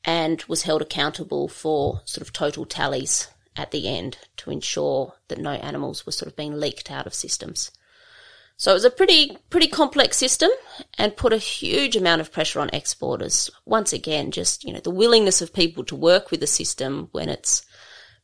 [0.04, 5.38] and was held accountable for sort of total tallies at the end to ensure that
[5.38, 7.70] no animals were sort of being leaked out of systems.
[8.56, 10.50] So it was a pretty, pretty complex system
[10.96, 13.50] and put a huge amount of pressure on exporters.
[13.64, 17.28] Once again, just, you know, the willingness of people to work with the system when
[17.28, 17.64] it's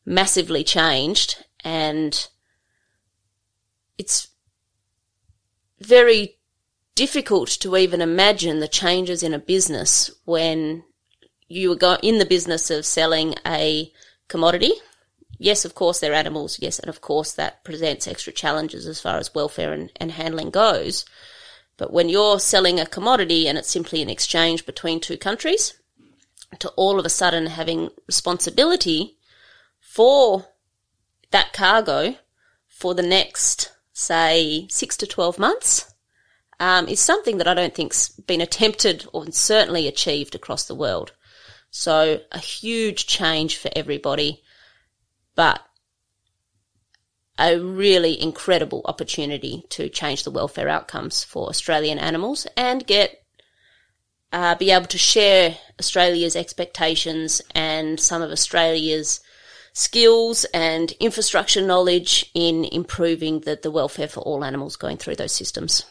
[0.05, 2.29] massively changed and
[3.97, 4.29] it's
[5.79, 6.37] very
[6.95, 10.83] difficult to even imagine the changes in a business when
[11.49, 13.91] you are in the business of selling a
[14.27, 14.71] commodity.
[15.37, 16.59] Yes, of course, they're animals.
[16.61, 20.51] Yes, and of course, that presents extra challenges as far as welfare and, and handling
[20.51, 21.05] goes.
[21.75, 25.73] But when you're selling a commodity and it's simply an exchange between two countries,
[26.59, 29.17] to all of a sudden having responsibility
[29.79, 30.47] for
[31.31, 32.15] that cargo
[32.67, 35.93] for the next, say, six to 12 months,
[36.59, 41.13] um, is something that I don't think's been attempted or certainly achieved across the world.
[41.71, 44.43] So a huge change for everybody,
[45.35, 45.61] but
[47.37, 53.23] a really incredible opportunity to change the welfare outcomes for Australian animals and get
[54.31, 59.21] uh, be able to share Australia's expectations and some of Australia's
[59.73, 65.31] skills and infrastructure knowledge in improving the, the welfare for all animals going through those
[65.31, 65.85] systems.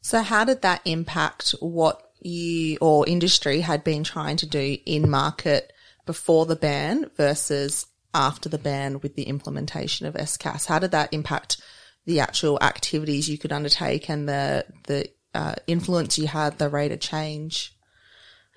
[0.00, 5.10] So how did that impact what you or industry had been trying to do in
[5.10, 5.72] market
[6.06, 10.66] before the ban versus after the ban with the implementation of ESCAS?
[10.66, 11.60] How did that impact
[12.04, 16.92] the actual activities you could undertake and the the uh, influence you had, the rate
[16.92, 17.74] of change?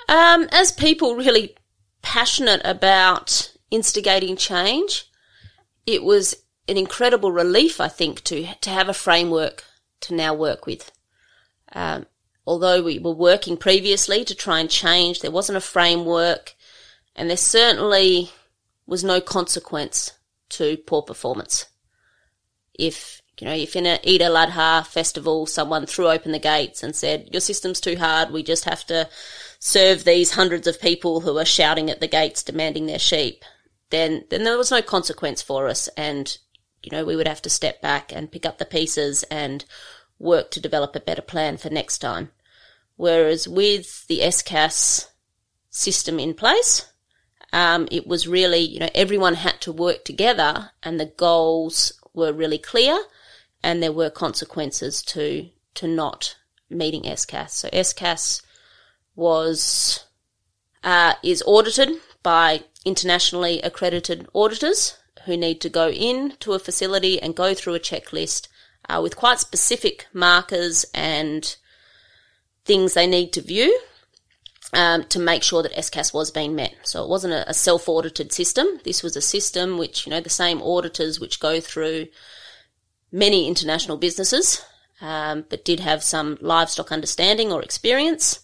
[0.10, 1.56] Um, as people really
[2.02, 5.10] passionate about instigating change,
[5.86, 6.36] it was
[6.68, 9.64] an incredible relief, I think, to to have a framework
[10.02, 10.92] to now work with.
[11.74, 12.06] Um,
[12.46, 16.56] although we were working previously to try and change, there wasn't a framework,
[17.16, 18.32] and there certainly
[18.86, 20.12] was no consequence
[20.50, 21.66] to poor performance.
[22.74, 26.96] If you know, if in an Eid al-Adha festival someone threw open the gates and
[26.96, 28.32] said, "Your system's too hard.
[28.32, 29.10] We just have to
[29.60, 33.44] serve these hundreds of people who are shouting at the gates demanding their sheep,"
[33.90, 36.38] then then there was no consequence for us, and
[36.84, 39.66] you know we would have to step back and pick up the pieces and
[40.18, 42.32] work to develop a better plan for next time.
[42.98, 45.10] Whereas with the SCAS
[45.70, 46.92] system in place,
[47.52, 52.34] um, it was really, you know, everyone had to work together and the goals were
[52.34, 52.98] really clear
[53.64, 56.36] and there were consequences to, to not
[56.70, 57.52] meeting SCAS.
[57.54, 58.42] So SCAS
[59.16, 60.06] was,
[60.84, 67.22] uh, is audited by internationally accredited auditors who need to go in to a facility
[67.22, 68.48] and go through a checklist
[68.88, 71.58] uh, with quite specific markers and
[72.66, 73.80] things they need to view
[74.74, 76.76] um, to make sure that SCAS was being met.
[76.84, 78.68] So it wasn't a, a self-audited system.
[78.84, 82.08] This was a system which, you know, the same auditors which go through
[83.12, 84.62] many international businesses,
[85.00, 88.42] um, but did have some livestock understanding or experience,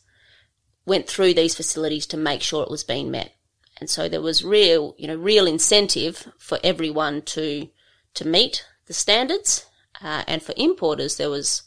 [0.85, 3.33] went through these facilities to make sure it was being met.
[3.79, 7.67] And so there was real, you know, real incentive for everyone to
[8.13, 9.65] to meet the standards,
[10.03, 11.63] uh, and for importers there was,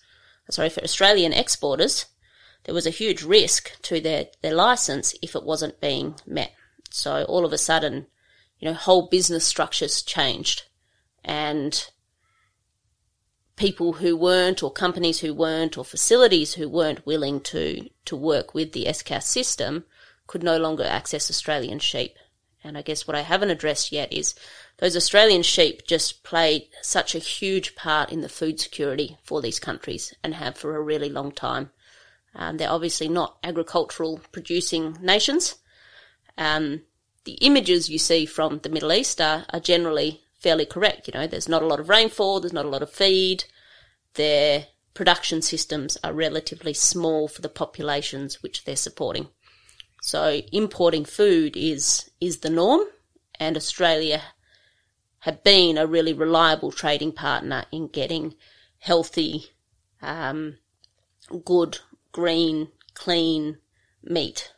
[0.51, 2.05] sorry, for Australian exporters
[2.65, 6.53] there was a huge risk to their, their license if it wasn't being met.
[6.91, 8.07] So all of a sudden,
[8.59, 10.65] you know, whole business structures changed
[11.25, 11.91] and
[13.57, 18.55] people who weren't or companies who weren't or facilities who weren't willing to, to work
[18.55, 19.85] with the SCAS system
[20.27, 22.17] could no longer access Australian sheep.
[22.63, 24.35] And I guess what I haven't addressed yet is
[24.79, 29.61] those Australian sheep just played such a huge part in the food security for these
[29.61, 31.71] countries and have for a really long time.
[32.37, 35.57] Um, they're obviously not agricultural producing nations.
[36.37, 36.83] Um,
[37.25, 41.09] the images you see from the Middle East are, are generally fairly correct.
[41.09, 43.45] You know, there's not a lot of rainfall, there's not a lot of feed.
[44.15, 49.29] Their production systems are relatively small for the populations which they're supporting.
[50.03, 52.83] So importing food is is the norm,
[53.41, 54.21] and Australia
[55.21, 58.35] have been a really reliable trading partner in getting
[58.81, 59.47] healthy,
[60.03, 60.59] um,
[61.47, 61.79] good
[62.15, 63.59] green, clean
[64.03, 64.53] meat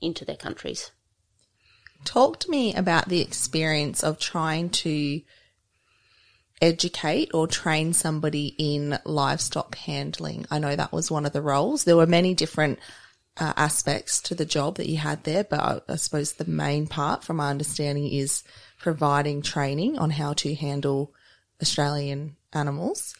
[0.00, 0.90] into their countries.
[2.04, 5.20] Talk to me about the experience of trying to
[6.62, 10.46] educate or train somebody in livestock handling.
[10.50, 11.84] I know that was one of the roles.
[11.84, 12.78] There were many different
[13.36, 16.86] uh, aspects to the job that you had there, but I, I suppose the main
[16.86, 18.42] part, from my understanding, is
[18.78, 21.12] providing training on how to handle
[21.60, 23.14] Australian animals.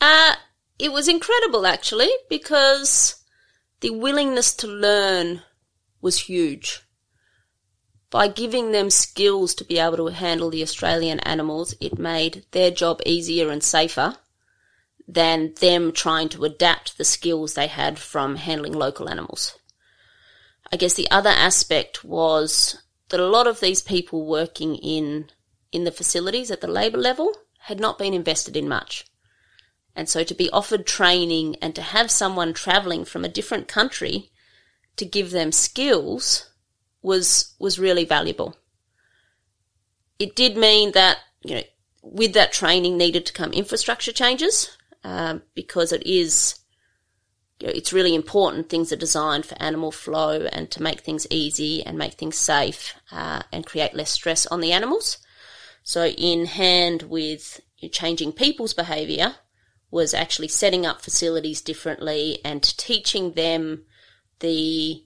[0.00, 0.36] Uh,
[0.82, 3.14] it was incredible actually because
[3.82, 5.40] the willingness to learn
[6.00, 6.80] was huge.
[8.10, 12.72] By giving them skills to be able to handle the Australian animals, it made their
[12.72, 14.16] job easier and safer
[15.06, 19.56] than them trying to adapt the skills they had from handling local animals.
[20.72, 25.30] I guess the other aspect was that a lot of these people working in
[25.70, 29.04] in the facilities at the labour level had not been invested in much.
[29.94, 34.30] And so to be offered training and to have someone traveling from a different country
[34.96, 36.50] to give them skills
[37.02, 38.56] was, was really valuable.
[40.18, 41.62] It did mean that, you know,
[42.02, 46.58] with that training needed to come infrastructure changes, um, because it is,
[47.60, 48.68] you know, it's really important.
[48.68, 52.94] Things are designed for animal flow and to make things easy and make things safe,
[53.10, 55.18] uh, and create less stress on the animals.
[55.82, 59.36] So in hand with changing people's behavior,
[59.92, 63.84] was actually setting up facilities differently and teaching them
[64.40, 65.04] the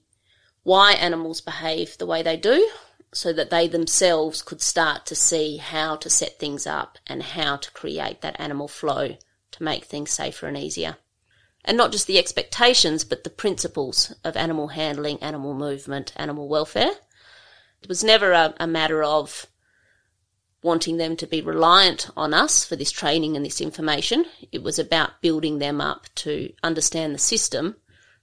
[0.62, 2.70] why animals behave the way they do
[3.12, 7.56] so that they themselves could start to see how to set things up and how
[7.56, 9.16] to create that animal flow
[9.50, 10.96] to make things safer and easier.
[11.64, 16.92] And not just the expectations, but the principles of animal handling, animal movement, animal welfare.
[17.82, 19.46] It was never a, a matter of
[20.62, 24.24] wanting them to be reliant on us for this training and this information.
[24.52, 27.76] It was about building them up to understand the system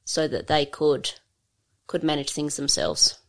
[0.03, 1.11] so that they could
[1.87, 3.19] could manage things themselves.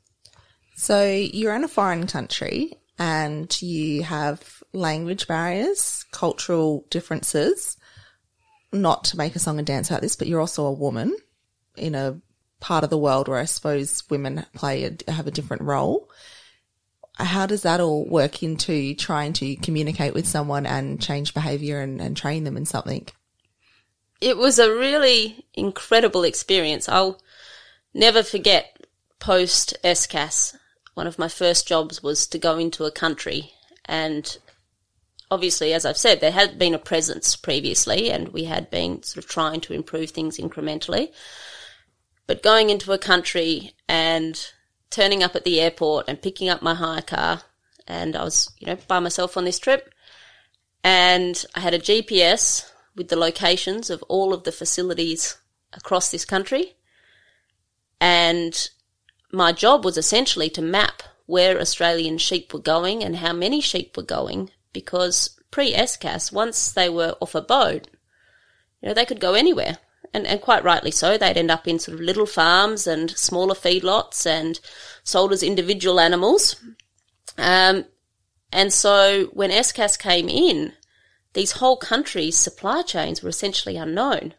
[0.77, 7.77] So you're in a foreign country and you have language barriers, cultural differences.
[8.73, 11.17] Not to make a song and dance about this, but you're also a woman
[11.77, 12.21] in a
[12.61, 16.09] part of the world where I suppose women play a, have a different role.
[17.17, 22.01] How does that all work into trying to communicate with someone and change behavior and,
[22.01, 23.07] and train them in something?
[24.21, 26.89] It was a really incredible experience.
[26.89, 27.21] I'll
[27.93, 28.77] never forget
[29.21, 30.57] post SCAS.
[30.95, 33.53] One of my first jobs was to go into a country
[33.85, 34.37] and
[35.31, 39.25] obviously, as I've said, there had been a presence previously and we had been sort
[39.25, 41.13] of trying to improve things incrementally.
[42.27, 44.41] But going into a country and
[44.95, 47.43] turning up at the airport and picking up my hire car,
[47.87, 49.93] and I was, you know, by myself on this trip,
[50.85, 55.37] and I had a GPS with the locations of all of the facilities
[55.73, 56.77] across this country.
[58.01, 58.69] And
[59.33, 63.97] my job was essentially to map where Australian sheep were going and how many sheep
[63.97, 67.89] were going because pre SCAS, once they were off a boat,
[68.81, 69.79] you know, they could go anywhere.
[70.15, 71.19] And, and quite rightly so.
[71.19, 74.61] They'd end up in sort of little farms and smaller feedlots and
[75.03, 76.55] sold as individual animals.
[77.37, 77.87] Um,
[78.53, 80.73] and so when SCAS came in,
[81.33, 84.35] these whole countries' supply chains were essentially unknown.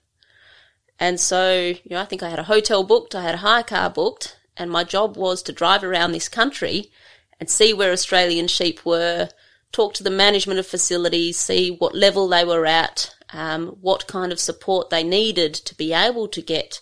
[0.98, 3.64] And so, you know, I think I had a hotel booked, I had a hire
[3.64, 6.90] car booked, and my job was to drive around this country
[7.38, 9.28] and see where Australian sheep were,
[9.74, 14.32] talk to the management of facilities, see what level they were at, um, what kind
[14.32, 16.82] of support they needed to be able to get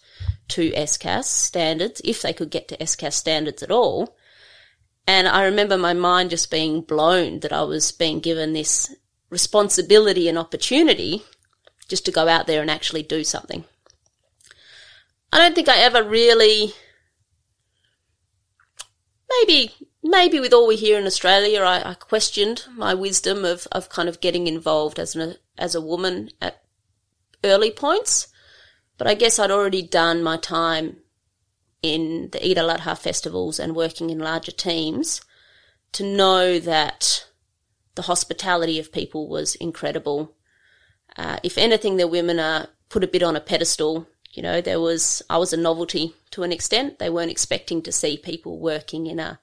[0.49, 4.15] to SCAS standards, if they could get to SCAS standards at all.
[5.07, 8.93] And I remember my mind just being blown that I was being given this
[9.29, 11.23] responsibility and opportunity
[11.89, 13.65] just to go out there and actually do something.
[15.31, 16.71] I don't think I ever really,
[19.29, 19.71] maybe,
[20.03, 24.09] maybe with all we hear in Australia, I, I questioned my wisdom of, of kind
[24.09, 26.61] of getting involved as an, as a woman at
[27.43, 28.27] early points.
[28.97, 30.97] But I guess I'd already done my time
[31.81, 35.21] in the Eid al-Adha festivals and working in larger teams
[35.93, 37.25] to know that
[37.95, 40.35] the hospitality of people was incredible.
[41.17, 44.07] Uh, if anything, the women are put a bit on a pedestal.
[44.31, 46.99] You know, there was, I was a novelty to an extent.
[46.99, 49.39] They weren't expecting to see people working in a,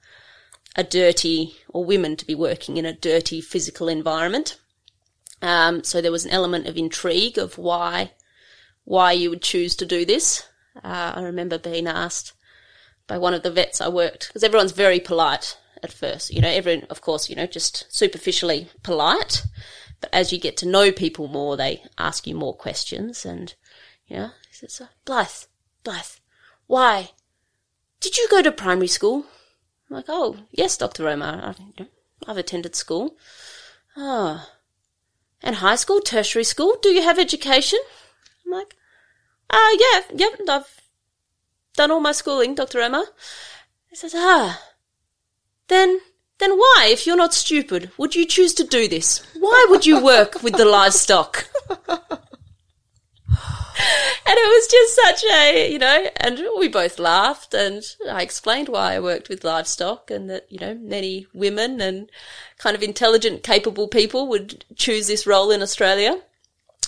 [0.75, 4.57] a dirty, or women to be working in a dirty physical environment.
[5.41, 8.11] Um, so there was an element of intrigue of why,
[8.83, 10.43] why you would choose to do this.
[10.75, 12.33] Uh, I remember being asked
[13.07, 16.31] by one of the vets I worked, because everyone's very polite at first.
[16.31, 19.43] You know, everyone, of course, you know, just superficially polite.
[19.99, 23.25] But as you get to know people more, they ask you more questions.
[23.25, 23.53] And,
[24.07, 25.45] you know, he says, Blythe,
[25.83, 26.17] Blythe,
[26.67, 27.11] why?
[27.99, 29.25] Did you go to primary school?
[29.91, 31.05] I'm like, oh, yes, Dr.
[31.09, 31.41] Omar.
[31.43, 31.87] I've,
[32.25, 33.17] I've attended school.
[33.97, 34.47] Ah.
[34.47, 34.57] Oh.
[35.43, 36.77] And high school, tertiary school?
[36.81, 37.79] Do you have education?
[38.45, 38.77] I'm like,
[39.49, 40.81] ah, uh, yeah, yep, I've
[41.75, 42.79] done all my schooling, Dr.
[42.79, 43.03] Omar.
[43.89, 44.61] He says, ah,
[45.67, 45.99] then
[46.37, 49.21] then why, if you're not stupid, would you choose to do this?
[49.37, 51.47] Why would you work with the livestock?
[54.31, 58.69] and it was just such a, you know, and we both laughed and I explained
[58.69, 62.09] why I worked with livestock and that, you know, many women and
[62.57, 66.21] kind of intelligent, capable people would choose this role in Australia.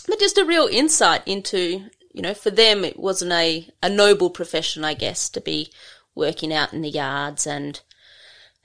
[0.07, 4.29] But just a real insight into, you know, for them it wasn't a, a noble
[4.29, 5.69] profession, I guess, to be
[6.15, 7.81] working out in the yards and,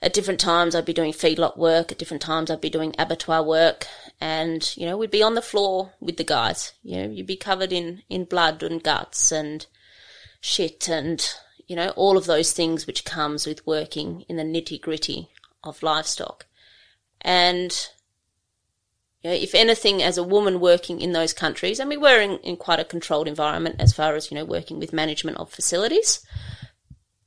[0.01, 3.43] at different times I'd be doing feedlot work, at different times I'd be doing abattoir
[3.43, 3.85] work,
[4.21, 6.73] and, you know, we'd be on the floor with the guys.
[6.83, 9.65] You know, you'd be covered in, in blood and guts and
[10.39, 11.29] shit and,
[11.67, 15.29] you know, all of those things which comes with working in the nitty gritty
[15.63, 16.45] of livestock.
[17.21, 17.71] And,
[19.21, 22.37] you know, if anything, as a woman working in those countries, and we were in,
[22.39, 26.25] in quite a controlled environment as far as, you know, working with management of facilities,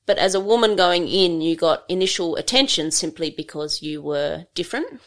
[0.07, 5.00] but as a woman going in, you got initial attention simply because you were different.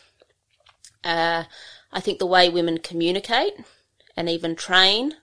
[1.03, 1.43] Uh,
[1.91, 3.53] I think the way women communicate
[4.15, 5.13] and even train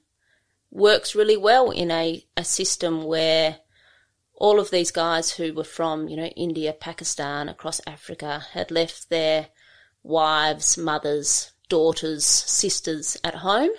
[0.70, 3.58] works really well in a, a system where
[4.34, 9.08] all of these guys who were from, you know, India, Pakistan, across Africa had left
[9.08, 9.48] their
[10.02, 13.70] wives, mothers, daughters, sisters at home.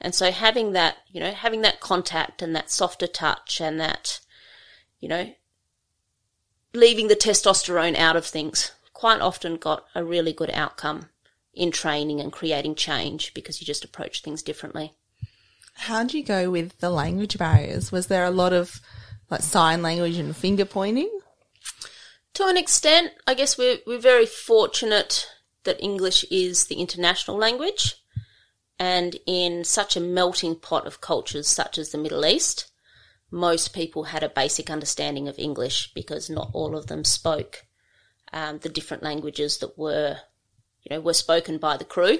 [0.00, 4.20] And so having that, you know, having that contact and that softer touch and that
[5.00, 5.32] you know,
[6.72, 11.08] leaving the testosterone out of things quite often got a really good outcome
[11.52, 14.94] in training and creating change because you just approach things differently.
[15.74, 17.92] How did you go with the language barriers?
[17.92, 18.80] Was there a lot of
[19.30, 21.10] like sign language and finger pointing?
[22.34, 25.26] To an extent, I guess we're, we're very fortunate
[25.64, 27.96] that English is the international language.
[28.78, 32.70] And in such a melting pot of cultures such as the Middle East,
[33.36, 37.66] most people had a basic understanding of English because not all of them spoke
[38.32, 40.16] um, the different languages that were,
[40.82, 42.18] you know, were spoken by the crew.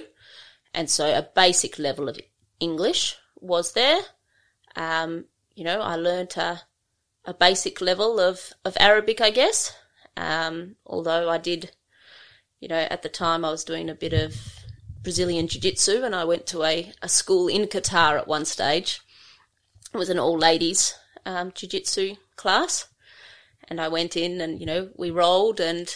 [0.73, 2.19] And so a basic level of
[2.59, 3.99] English was there.
[4.75, 6.61] Um, you know, I learnt a,
[7.25, 9.75] a basic level of, of Arabic, I guess.
[10.15, 11.71] Um, although I did,
[12.59, 14.35] you know, at the time I was doing a bit of
[15.01, 19.01] Brazilian Jiu Jitsu and I went to a, a school in Qatar at one stage.
[19.93, 20.93] It was an all ladies
[21.27, 22.87] um, Jiu Jitsu class.
[23.67, 25.93] And I went in and, you know, we rolled and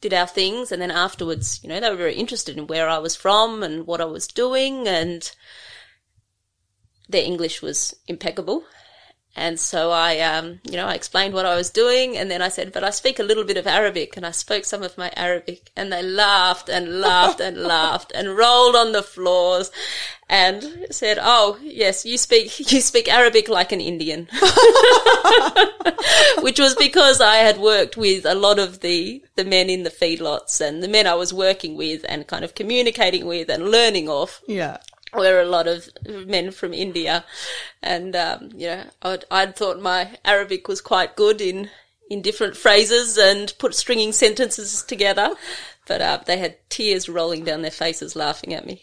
[0.00, 0.72] did our things.
[0.72, 3.86] And then afterwards, you know, they were very interested in where I was from and
[3.86, 4.88] what I was doing.
[4.88, 5.30] And
[7.08, 8.64] their English was impeccable.
[9.34, 12.48] And so I, um, you know, I explained what I was doing, and then I
[12.48, 15.10] said, "But I speak a little bit of Arabic," and I spoke some of my
[15.16, 19.70] Arabic, and they laughed and laughed and laughed and rolled on the floors,
[20.28, 24.28] and said, "Oh, yes, you speak you speak Arabic like an Indian,"
[26.42, 29.90] which was because I had worked with a lot of the the men in the
[29.90, 34.10] feedlots and the men I was working with and kind of communicating with and learning
[34.10, 34.42] off.
[34.46, 34.76] Yeah
[35.14, 37.24] were a lot of men from India,
[37.82, 41.68] and um, you know, I'd, I'd thought my Arabic was quite good in
[42.10, 45.34] in different phrases and put stringing sentences together,
[45.86, 48.82] but uh, they had tears rolling down their faces laughing at me.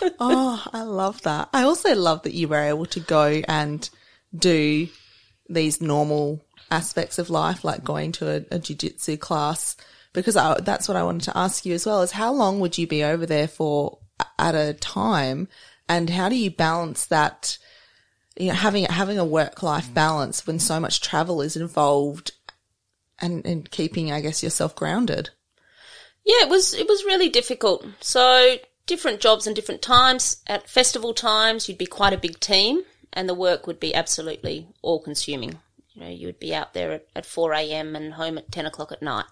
[0.20, 1.48] oh, I love that.
[1.52, 3.88] I also love that you were able to go and
[4.36, 4.88] do
[5.48, 9.76] these normal aspects of life, like going to a, a jiu-jitsu class,
[10.12, 12.78] because I, that's what I wanted to ask you as well, is how long would
[12.78, 13.98] you be over there for
[14.42, 15.48] at a time
[15.88, 17.58] and how do you balance that
[18.36, 19.94] you know having having a work life mm.
[19.94, 22.32] balance when so much travel is involved
[23.20, 25.30] and and keeping i guess yourself grounded?
[26.24, 27.86] Yeah it was it was really difficult.
[28.00, 30.42] So different jobs and different times.
[30.46, 32.82] At festival times you'd be quite a big team
[33.12, 35.58] and the work would be absolutely all consuming
[35.94, 38.66] you know you would be out there at, at 4 a.m and home at 10
[38.66, 39.26] o'clock at night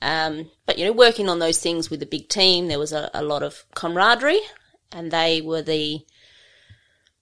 [0.00, 3.10] um, but you know, working on those things with a big team, there was a,
[3.14, 4.40] a lot of camaraderie,
[4.92, 6.04] and they were the,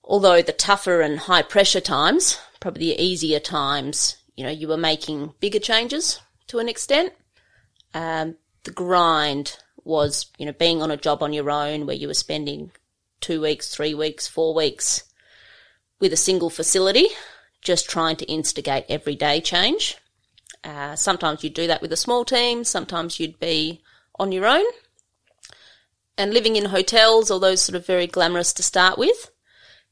[0.05, 4.17] although the tougher and high pressure times, probably the easier times.
[4.37, 7.13] You know, you were making bigger changes to an extent.
[7.95, 12.09] Um, the grind was, you know, being on a job on your own where you
[12.09, 12.73] were spending
[13.21, 15.05] two weeks, three weeks, four weeks
[15.99, 17.07] with a single facility,
[17.63, 19.97] just trying to instigate everyday change.
[20.67, 23.81] Uh, sometimes you'd do that with a small team, sometimes you'd be
[24.19, 24.65] on your own.
[26.19, 29.31] And living in hotels, although sort of very glamorous to start with,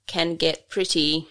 [0.09, 1.29] can get pretty,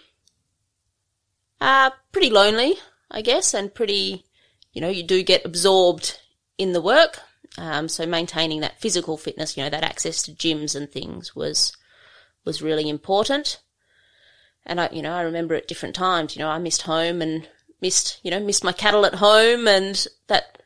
[1.60, 2.76] uh, pretty lonely,
[3.10, 4.24] I guess, and pretty,
[4.72, 6.18] you know, you do get absorbed
[6.56, 7.20] in the work.
[7.58, 11.76] Um, so maintaining that physical fitness, you know, that access to gyms and things was,
[12.46, 13.60] was really important.
[14.64, 17.46] And I, you know, I remember at different times, you know, I missed home and
[17.80, 20.62] missed, you know, missed my cattle at home and that,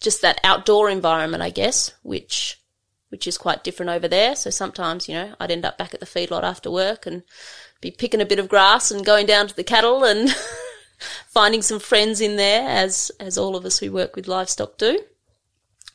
[0.00, 2.60] just that outdoor environment, I guess, which,
[3.08, 4.36] which is quite different over there.
[4.36, 7.22] So sometimes, you know, I'd end up back at the feedlot after work and
[7.80, 10.34] be picking a bit of grass and going down to the cattle and
[11.28, 15.00] finding some friends in there as, as all of us who work with livestock do.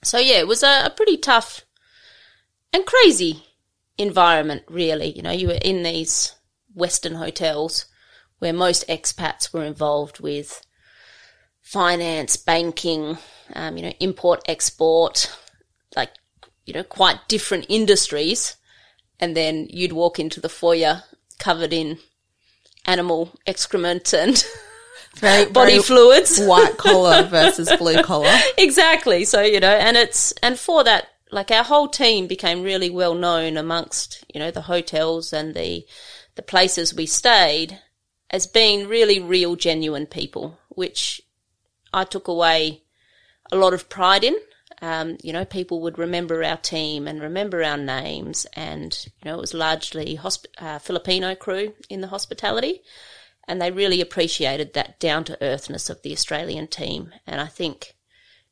[0.04, 1.66] So yeah, it was a, a pretty tough
[2.72, 3.44] and crazy
[3.98, 5.12] environment, really.
[5.12, 6.34] You know, you were in these
[6.74, 7.86] Western hotels
[8.40, 10.66] where most expats were involved with
[11.62, 13.18] finance, banking,
[13.54, 15.32] um, you know, import, export,
[15.96, 16.10] like,
[16.66, 18.56] you know, quite different industries.
[19.20, 21.04] And then you'd walk into the foyer
[21.38, 22.00] covered in
[22.86, 24.44] animal excrement and
[25.18, 26.40] very, body very fluids.
[26.44, 28.36] White collar versus blue collar.
[28.58, 29.26] exactly.
[29.26, 33.14] So, you know, and it's, and for that, like our whole team became really well
[33.14, 35.86] known amongst, you know, the hotels and the,
[36.36, 37.80] the places we stayed
[38.30, 41.22] as being really real, genuine people, which
[41.94, 42.84] I took away
[43.52, 44.36] a lot of pride in.
[44.82, 49.38] Um, you know, people would remember our team and remember our names, and you know,
[49.38, 52.82] it was largely hosp- uh, Filipino crew in the hospitality,
[53.48, 57.12] and they really appreciated that down to earthness of the Australian team.
[57.28, 57.96] And I think,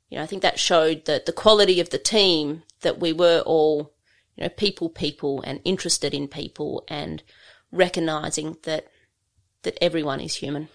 [0.10, 3.42] you know, I think that showed that the quality of the team that we were
[3.46, 3.94] all,
[4.36, 7.24] you know, people, people, and interested in people, and
[7.72, 8.88] recognizing that
[9.64, 10.70] that everyone is human.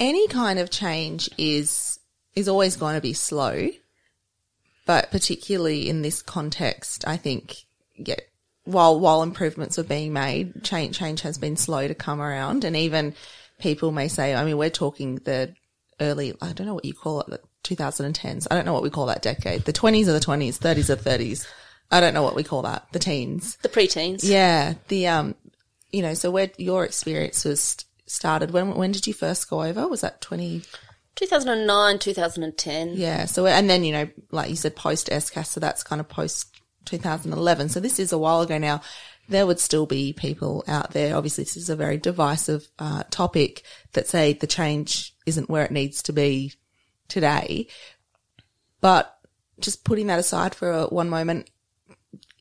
[0.00, 1.98] Any kind of change is
[2.34, 3.68] is always going to be slow,
[4.86, 7.56] but particularly in this context, I think
[7.96, 8.16] yeah,
[8.64, 12.76] while while improvements were being made, change change has been slow to come around, and
[12.76, 13.14] even
[13.58, 15.54] people may say, I mean, we're talking the
[16.00, 18.46] early, I don't know what you call it, the 2010s.
[18.50, 19.64] I don't know what we call that decade.
[19.64, 21.46] The 20s or the 20s, 30s or 30s.
[21.90, 22.86] I don't know what we call that.
[22.92, 23.56] The teens.
[23.62, 24.20] The preteens.
[24.22, 24.74] Yeah.
[24.88, 25.34] The, um,
[25.90, 27.76] you know, so where your experience was
[28.06, 29.86] started, when, when did you first go over?
[29.88, 30.62] Was that 20?
[31.16, 32.92] 2009, 2010.
[32.94, 33.24] Yeah.
[33.24, 35.50] So, and then, you know, like you said, post SCAS.
[35.50, 37.68] So that's kind of post 2011.
[37.68, 38.82] So this is a while ago now.
[39.28, 41.14] There would still be people out there.
[41.14, 43.62] Obviously, this is a very divisive uh, topic
[43.92, 46.54] that say the change isn't where it needs to be
[47.08, 47.66] today.
[48.80, 49.14] But
[49.60, 51.50] just putting that aside for a, one moment,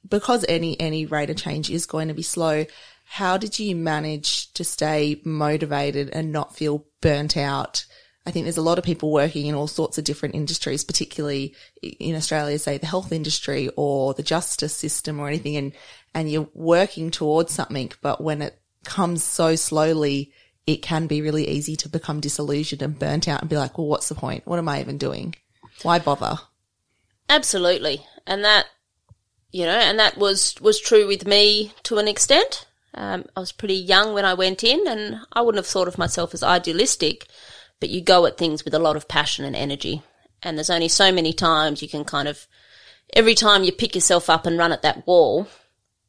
[0.07, 2.65] because any any rate of change is going to be slow,
[3.09, 7.85] how did you manage to stay motivated and not feel burnt out?
[8.25, 11.55] I think there's a lot of people working in all sorts of different industries, particularly
[11.81, 15.71] in Australia, say the health industry or the justice system or anything, and
[16.13, 20.33] and you're working towards something, but when it comes so slowly,
[20.65, 23.87] it can be really easy to become disillusioned and burnt out and be like, well,
[23.87, 24.45] what's the point?
[24.45, 25.35] What am I even doing?
[25.83, 26.39] Why bother?
[27.29, 28.05] Absolutely.
[28.25, 28.65] And that,
[29.51, 32.65] you know, and that was, was true with me to an extent.
[32.93, 35.97] Um, I was pretty young when I went in and I wouldn't have thought of
[35.97, 37.27] myself as idealistic,
[37.79, 40.01] but you go at things with a lot of passion and energy.
[40.41, 42.47] And there's only so many times you can kind of,
[43.13, 45.47] every time you pick yourself up and run at that wall,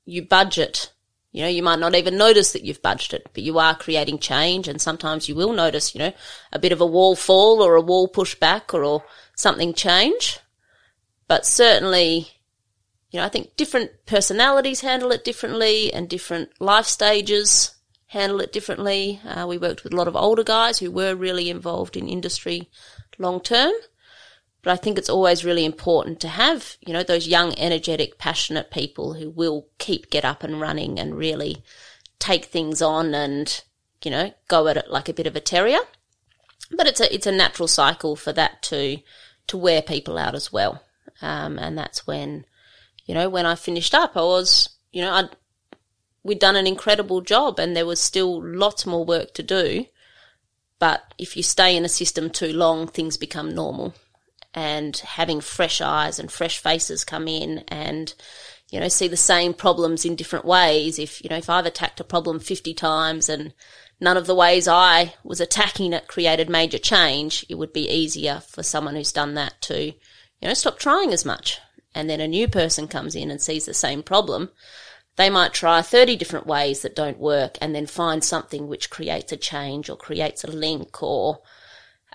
[0.04, 0.92] you budget.
[1.32, 4.18] You know, you might not even notice that you've budgeted, it but you are creating
[4.18, 4.66] change.
[4.66, 6.12] And sometimes you will notice, you know,
[6.52, 9.04] a bit of a wall fall or a wall push back or, or
[9.36, 10.40] something change.
[11.26, 12.28] But certainly,
[13.10, 17.74] you know, I think different personalities handle it differently and different life stages
[18.08, 19.20] handle it differently.
[19.24, 22.68] Uh, we worked with a lot of older guys who were really involved in industry
[23.18, 23.72] long term.
[24.62, 28.70] But I think it's always really important to have, you know, those young, energetic, passionate
[28.70, 31.62] people who will keep get up and running and really
[32.18, 33.62] take things on and,
[34.02, 35.78] you know, go at it like a bit of a terrier.
[36.76, 38.98] But it's a, it's a natural cycle for that to,
[39.46, 40.82] to wear people out as well.
[41.22, 42.44] Um, and that's when,
[43.08, 45.30] you know, when I finished up, I was, you know, I'd,
[46.22, 49.86] we'd done an incredible job and there was still lots more work to do.
[50.78, 53.94] But if you stay in a system too long, things become normal.
[54.52, 58.12] And having fresh eyes and fresh faces come in and,
[58.70, 60.98] you know, see the same problems in different ways.
[60.98, 63.54] If, you know, if I've attacked a problem 50 times and
[63.98, 68.40] none of the ways I was attacking it created major change, it would be easier
[68.40, 69.94] for someone who's done that to, you
[70.42, 71.58] know, stop trying as much.
[71.98, 74.50] And then a new person comes in and sees the same problem
[75.18, 79.32] they might try 30 different ways that don't work and then find something which creates
[79.32, 81.40] a change or creates a link or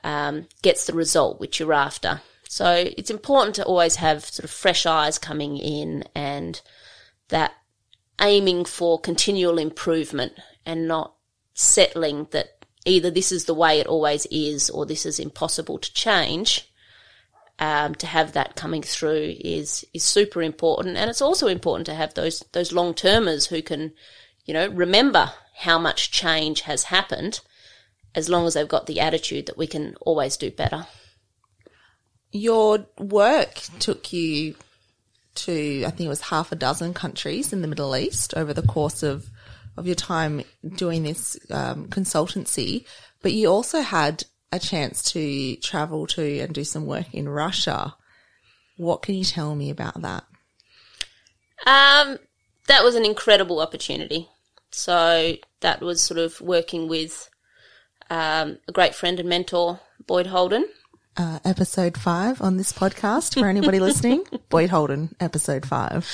[0.05, 2.21] um, gets the result which you're after.
[2.47, 6.61] So it's important to always have sort of fresh eyes coming in and
[7.27, 7.51] that
[8.21, 10.31] aiming for continual improvement
[10.65, 11.13] and not
[11.53, 15.93] settling that either this is the way it always is or this is impossible to
[15.93, 16.71] change
[17.59, 21.93] um, to have that coming through is is super important, and it's also important to
[21.93, 23.93] have those those long termers who can,
[24.45, 27.41] you know, remember how much change has happened,
[28.15, 30.87] as long as they've got the attitude that we can always do better.
[32.31, 34.55] Your work took you
[35.35, 38.61] to I think it was half a dozen countries in the Middle East over the
[38.61, 39.29] course of
[39.77, 40.43] of your time
[40.75, 42.85] doing this um, consultancy,
[43.21, 44.23] but you also had
[44.53, 47.95] a chance to travel to and do some work in Russia.
[48.77, 50.23] What can you tell me about that?
[51.65, 52.19] Um,
[52.67, 54.29] that was an incredible opportunity.
[54.71, 57.29] So that was sort of working with
[58.09, 60.67] um, a great friend and mentor, Boyd Holden.
[61.17, 64.23] Uh, episode five on this podcast for anybody listening.
[64.49, 66.09] Boyd Holden, episode five.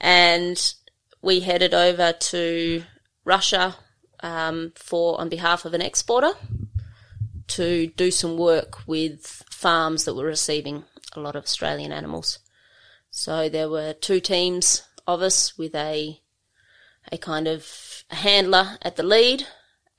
[0.00, 0.74] And
[1.20, 2.84] we headed over to
[3.24, 3.76] Russia
[4.20, 6.30] um, for on behalf of an exporter
[7.48, 10.84] to do some work with farms that were receiving
[11.14, 12.38] a lot of Australian animals.
[13.10, 16.20] So there were two teams of us with a
[17.12, 19.46] a kind of handler at the lead,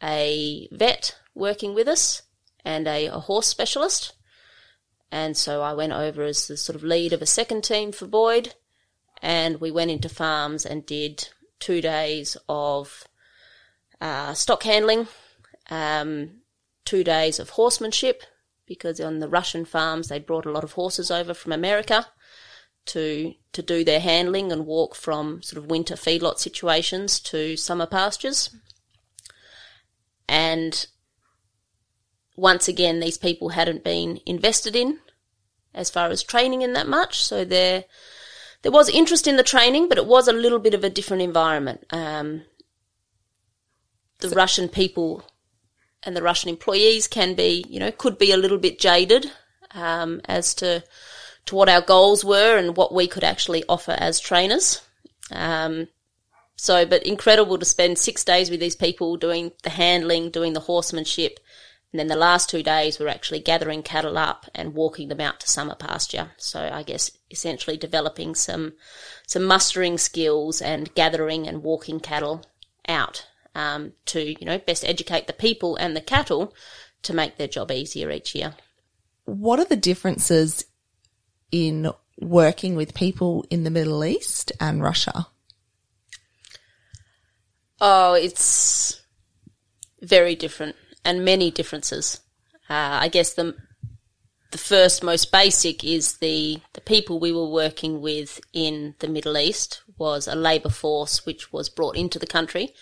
[0.03, 2.21] a vet working with us,
[2.65, 4.13] and a, a horse specialist.
[5.09, 8.07] And so I went over as the sort of lead of a second team for
[8.07, 8.55] Boyd,
[9.21, 11.29] and we went into farms and did
[11.59, 13.05] two days of
[14.01, 15.07] uh, stock handling,
[15.69, 16.41] um,
[16.87, 18.23] two days of horsemanship
[18.65, 22.07] because on the Russian farms they brought a lot of horses over from America
[22.85, 27.85] to to do their handling and walk from sort of winter feedlot situations to summer
[27.85, 28.55] pastures.
[30.29, 30.87] And
[32.37, 34.99] once again, these people hadn't been invested in
[35.73, 37.83] as far as training in that much, so there
[38.61, 41.21] there was interest in the training, but it was a little bit of a different
[41.21, 41.85] environment.
[41.91, 42.43] Um,
[44.19, 45.25] the so- Russian people
[46.03, 49.31] and the Russian employees can be, you know, could be a little bit jaded
[49.71, 50.83] um, as to
[51.45, 54.81] to what our goals were and what we could actually offer as trainers.
[55.31, 55.87] Um,
[56.57, 60.61] so, but incredible to spend six days with these people doing the handling, doing the
[60.61, 61.39] horsemanship,
[61.91, 65.39] and then the last two days we're actually gathering cattle up and walking them out
[65.39, 66.31] to summer pasture.
[66.37, 68.73] So I guess essentially developing some
[69.25, 72.43] some mustering skills and gathering and walking cattle
[72.87, 73.27] out
[73.57, 76.53] um, to you know best educate the people and the cattle
[77.01, 78.53] to make their job easier each year.
[79.25, 80.63] What are the differences
[81.51, 85.27] in working with people in the Middle East and Russia?
[87.81, 89.01] Oh, it's
[90.01, 92.21] very different and many differences.
[92.69, 93.55] Uh, I guess the
[94.51, 99.37] the first most basic is the the people we were working with in the Middle
[99.37, 102.73] East was a labour force which was brought into the country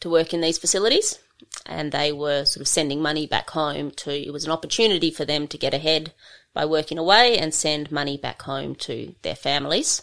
[0.00, 1.18] to work in these facilities,
[1.66, 4.10] and they were sort of sending money back home to.
[4.10, 6.12] It was an opportunity for them to get ahead
[6.52, 10.02] by working away and send money back home to their families.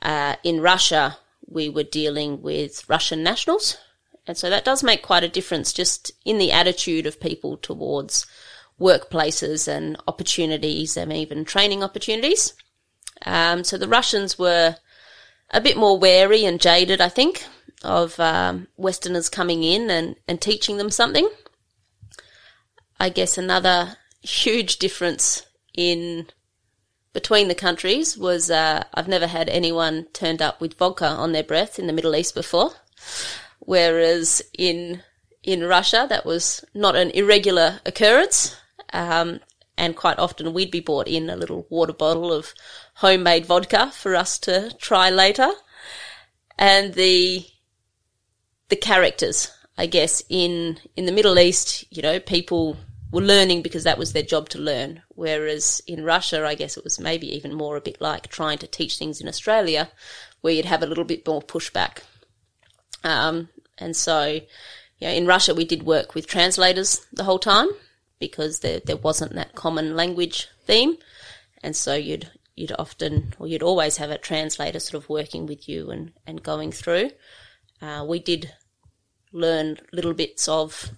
[0.00, 3.76] Uh, in Russia, we were dealing with Russian nationals
[4.28, 8.26] and so that does make quite a difference just in the attitude of people towards
[8.78, 12.52] workplaces and opportunities and even training opportunities.
[13.24, 14.76] Um, so the Russians were
[15.50, 17.44] a bit more wary and jaded, I think,
[17.82, 21.28] of um, Westerners coming in and, and teaching them something.
[23.00, 26.26] I guess another huge difference in
[27.12, 31.42] between the countries was uh, I've never had anyone turned up with vodka on their
[31.42, 32.72] breath in the Middle East before.
[33.60, 35.02] Whereas in
[35.42, 38.56] in Russia, that was not an irregular occurrence,
[38.92, 39.40] um,
[39.76, 42.52] and quite often we'd be brought in a little water bottle of
[42.94, 45.50] homemade vodka for us to try later,
[46.58, 47.46] and the
[48.68, 52.76] the characters, I guess, in in the Middle East, you know, people
[53.10, 55.02] were learning because that was their job to learn.
[55.14, 58.66] Whereas in Russia, I guess it was maybe even more a bit like trying to
[58.66, 59.90] teach things in Australia,
[60.40, 62.02] where you'd have a little bit more pushback.
[63.04, 63.48] Um,
[63.78, 64.26] and so,
[64.98, 67.68] you know, in Russia, we did work with translators the whole time
[68.18, 70.96] because there, there wasn't that common language theme.
[71.62, 75.68] And so you'd, you'd often, or you'd always have a translator sort of working with
[75.68, 77.10] you and, and going through.
[77.80, 78.52] Uh, we did
[79.32, 80.90] learn little bits of,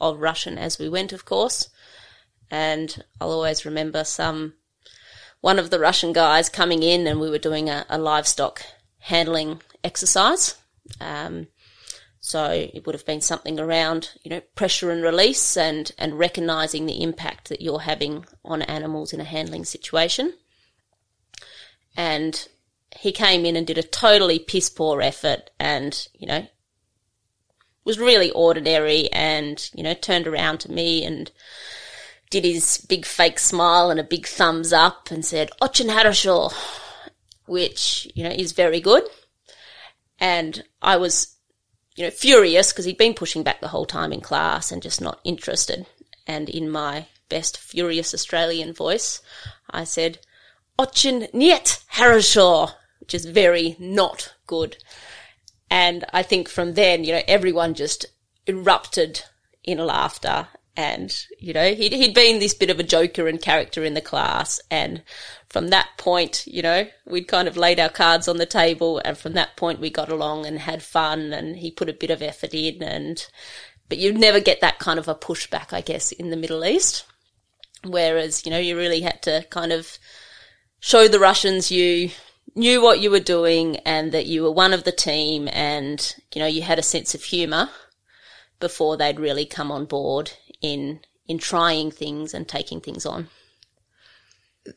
[0.00, 1.68] of Russian as we went, of course.
[2.50, 4.54] And I'll always remember some,
[5.40, 8.62] one of the Russian guys coming in and we were doing a, a livestock
[9.00, 10.56] handling exercise.
[11.00, 11.48] Um,
[12.20, 16.86] so it would have been something around, you know, pressure and release and, and recognizing
[16.86, 20.34] the impact that you're having on animals in a handling situation.
[21.96, 22.48] And
[22.96, 26.46] he came in and did a totally piss poor effort and, you know,
[27.88, 31.32] was really ordinary and, you know, turned around to me and
[32.28, 36.52] did his big fake smile and a big thumbs up and said, Ochin Harashaw,
[37.46, 39.04] which, you know, is very good.
[40.20, 41.34] And I was
[41.96, 45.00] you know, furious because he'd been pushing back the whole time in class and just
[45.00, 45.86] not interested.
[46.26, 49.22] And in my best furious Australian voice,
[49.70, 50.18] I said,
[50.78, 54.76] Ochin niet Harashaw, which is very not good.
[55.70, 58.06] And I think from then, you know, everyone just
[58.46, 59.22] erupted
[59.64, 60.48] in laughter.
[60.76, 64.00] And, you know, he'd, he'd been this bit of a joker and character in the
[64.00, 64.60] class.
[64.70, 65.02] And
[65.48, 69.18] from that point, you know, we'd kind of laid our cards on the table and
[69.18, 72.22] from that point we got along and had fun and he put a bit of
[72.22, 73.26] effort in and,
[73.88, 77.04] but you'd never get that kind of a pushback, I guess, in the Middle East.
[77.84, 79.98] Whereas, you know, you really had to kind of
[80.80, 82.10] show the Russians you
[82.58, 86.40] knew what you were doing and that you were one of the team and, you
[86.40, 87.70] know, you had a sense of humour
[88.60, 93.28] before they'd really come on board in, in trying things and taking things on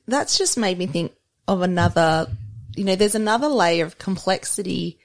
[0.08, 1.14] that's just made me think
[1.48, 2.28] of another,
[2.76, 5.00] you know, there's another layer of complexity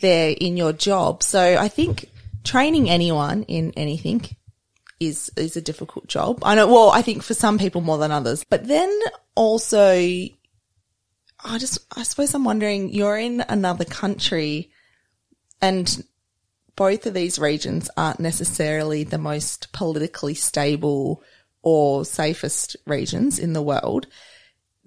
[0.00, 1.22] there in your job.
[1.22, 2.10] So I think
[2.44, 4.24] training anyone in anything
[4.98, 6.40] is is a difficult job.
[6.42, 8.44] I know well, I think for some people more than others.
[8.44, 8.90] But then
[9.34, 9.94] also
[11.44, 14.70] I just I suppose I'm wondering you're in another country
[15.60, 16.04] and
[16.76, 21.22] both of these regions aren't necessarily the most politically stable
[21.62, 24.06] or safest regions in the world.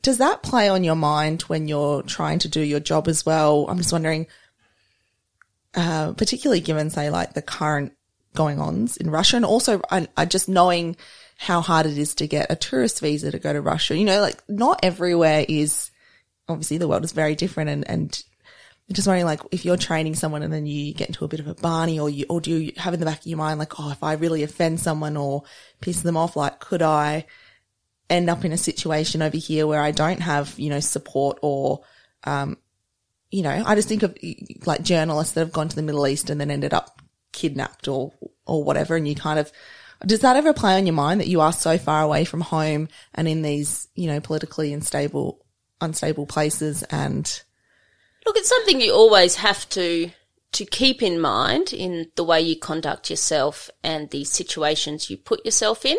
[0.02, 3.66] Does that play on your mind when you're trying to do your job as well?
[3.68, 4.28] I'm just wondering,
[5.76, 7.93] uh, particularly given, say, like the current
[8.36, 10.95] going ons in Russia and also I, I just knowing
[11.38, 13.97] how hard it is to get a tourist visa to go to Russia.
[13.97, 15.89] You know, like not everywhere is,
[16.50, 18.24] obviously the world is very different and, and
[18.91, 21.47] just wondering, like, if you're training someone and then you get into a bit of
[21.47, 23.80] a barney, or you, or do you have in the back of your mind, like,
[23.80, 25.43] oh, if I really offend someone or
[25.80, 27.26] piss them off, like, could I
[28.10, 31.82] end up in a situation over here where I don't have, you know, support or,
[32.24, 32.58] um,
[33.30, 34.18] you know, I just think of
[34.66, 37.00] like journalists that have gone to the Middle East and then ended up
[37.32, 38.12] kidnapped or,
[38.47, 38.95] or whatever.
[38.95, 39.52] And you kind of,
[40.04, 42.89] does that ever play on your mind that you are so far away from home
[43.14, 45.45] and in these, you know, politically unstable,
[45.82, 47.43] unstable places and,
[48.25, 50.11] Look, it's something you always have to
[50.51, 55.45] to keep in mind in the way you conduct yourself and the situations you put
[55.45, 55.97] yourself in.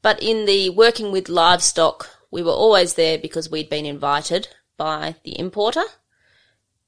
[0.00, 5.16] But in the working with livestock, we were always there because we'd been invited by
[5.24, 5.84] the importer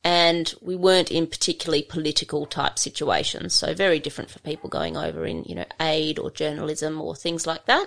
[0.05, 3.55] and we weren't in particularly political type situations.
[3.55, 7.47] So very different for people going over in, you know, aid or journalism or things
[7.47, 7.87] like that.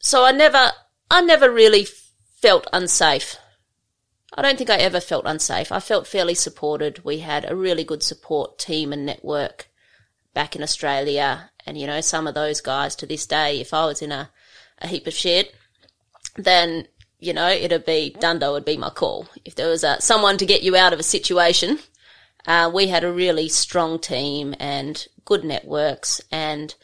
[0.00, 0.72] So I never,
[1.12, 1.86] I never really
[2.40, 3.36] felt unsafe
[4.34, 5.70] I don't think I ever felt unsafe.
[5.70, 7.04] I felt fairly supported.
[7.04, 9.68] We had a really good support team and network
[10.32, 11.50] back in Australia.
[11.66, 14.30] And, you know, some of those guys to this day, if I was in a,
[14.78, 15.54] a heap of shit,
[16.36, 16.88] then,
[17.18, 19.28] you know, it'd be Dundo would be my call.
[19.44, 21.78] If there was a, someone to get you out of a situation,
[22.46, 26.22] uh, we had a really strong team and good networks.
[26.32, 26.74] And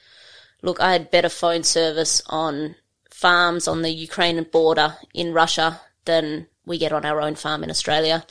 [0.60, 2.74] look, I had better phone service on
[3.18, 7.70] farms on the Ukrainian border in Russia than we get on our own farm in
[7.70, 8.24] Australia.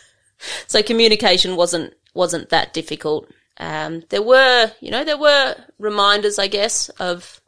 [0.66, 3.30] so communication wasn't wasn't that difficult.
[3.56, 7.40] Um, there were, you know, there were reminders, I guess, of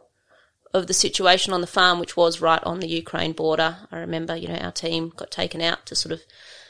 [0.72, 3.76] of the situation on the farm, which was right on the Ukraine border.
[3.92, 6.22] I remember, you know, our team got taken out to sort of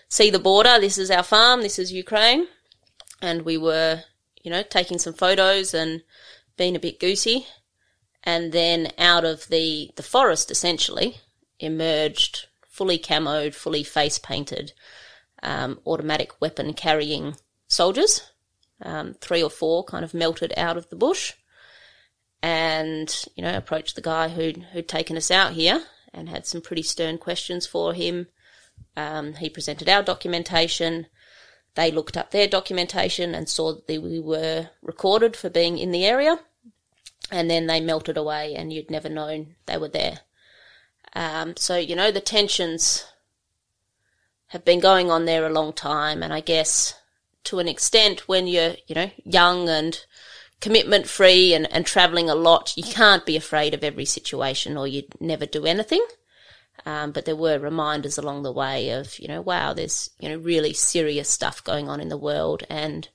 [0.09, 0.81] see the border.
[0.81, 1.63] This is our farm.
[1.63, 2.49] This is Ukraine,
[3.23, 4.03] and we were,
[4.43, 6.03] you know, taking some photos and
[6.57, 7.47] being a bit goosey.
[8.23, 11.18] And then out of the the forest, essentially,
[11.59, 14.73] emerged fully camoed, fully face painted,
[15.43, 17.37] um, automatic weapon carrying
[17.68, 18.23] soldiers.
[18.83, 21.35] Um, three or four kind of melted out of the bush
[22.43, 25.83] and, you know, approached the guy who'd, who'd taken us out here
[26.14, 28.29] and had some pretty stern questions for him.
[28.97, 31.07] Um, he presented our documentation.
[31.75, 36.07] They looked up their documentation and saw that we were recorded for being in the
[36.07, 36.41] area.
[37.31, 40.20] And then they melted away and you'd never known they were there.
[41.14, 43.05] Um, so, you know, the tensions
[44.49, 46.22] have been going on there a long time.
[46.22, 46.95] And I guess
[47.45, 50.05] to an extent, when you're, you know, young and
[50.61, 54.87] commitment free and, and traveling a lot, you can't be afraid of every situation or
[54.87, 56.05] you'd never do anything.
[56.87, 60.37] Um, but there were reminders along the way of, you know, wow, there's, you know,
[60.37, 62.64] really serious stuff going on in the world.
[62.70, 63.09] And,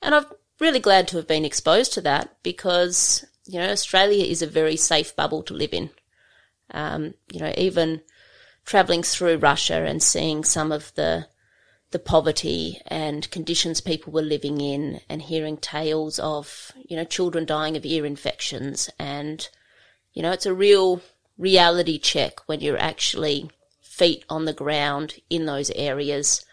[0.00, 0.26] and I'm
[0.60, 4.76] really glad to have been exposed to that because, you know, Australia is a very
[4.76, 5.88] safe bubble to live in.
[6.70, 8.02] Um, you know, even
[8.66, 11.26] traveling through Russia and seeing some of the
[11.90, 17.46] the poverty and conditions people were living in and hearing tales of, you know, children
[17.46, 19.48] dying of ear infections and
[20.12, 21.00] you know, it's a real
[21.38, 26.44] reality check when you're actually feet on the ground in those areas.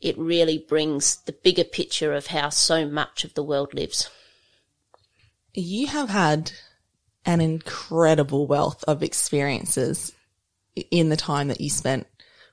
[0.00, 4.10] It really brings the bigger picture of how so much of the world lives.
[5.60, 6.52] You have had
[7.24, 10.12] an incredible wealth of experiences
[10.92, 12.06] in the time that you spent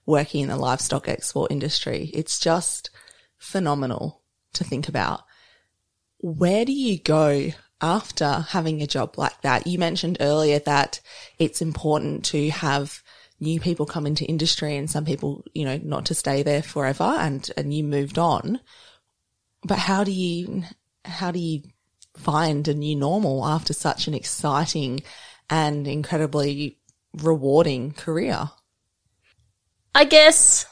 [0.08, 2.10] working in the livestock export industry.
[2.16, 2.90] It's just
[3.38, 5.22] phenomenal to think about.
[6.18, 9.68] Where do you go after having a job like that?
[9.68, 11.00] You mentioned earlier that
[11.38, 13.04] it's important to have
[13.40, 17.04] new people come into industry and some people, you know, not to stay there forever
[17.04, 18.62] and, and you moved on.
[19.64, 20.64] But how do you,
[21.04, 21.62] how do you
[22.18, 25.02] find a new normal after such an exciting
[25.50, 26.80] and incredibly
[27.14, 28.50] rewarding career?
[29.94, 30.66] I guess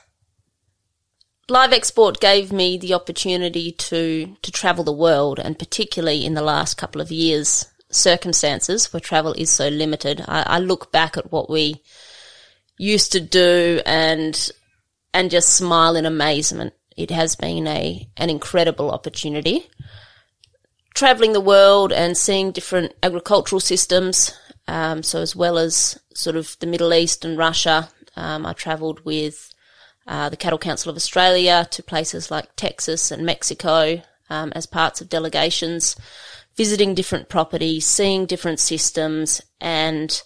[1.49, 6.41] live export gave me the opportunity to to travel the world and particularly in the
[6.41, 10.23] last couple of years circumstances where travel is so limited.
[10.27, 11.81] I, I look back at what we
[12.77, 14.49] used to do and
[15.13, 16.73] and just smile in amazement.
[16.97, 19.69] It has been a an incredible opportunity
[20.93, 24.33] traveling the world and seeing different agricultural systems.
[24.67, 29.03] Um, so as well as sort of the Middle East and Russia, um, I travelled
[29.03, 29.53] with
[30.07, 35.01] uh, the Cattle Council of Australia to places like Texas and Mexico um, as parts
[35.01, 35.95] of delegations,
[36.55, 40.21] visiting different properties, seeing different systems, and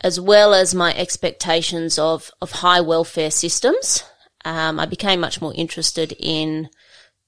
[0.00, 4.04] as well as my expectations of of high welfare systems,
[4.44, 6.68] um, I became much more interested in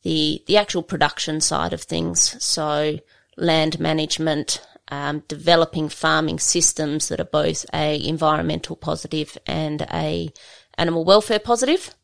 [0.03, 2.43] the the actual production side of things.
[2.43, 2.99] So
[3.37, 10.33] land management, um, developing farming systems that are both a environmental positive and a
[10.77, 11.95] animal welfare positive.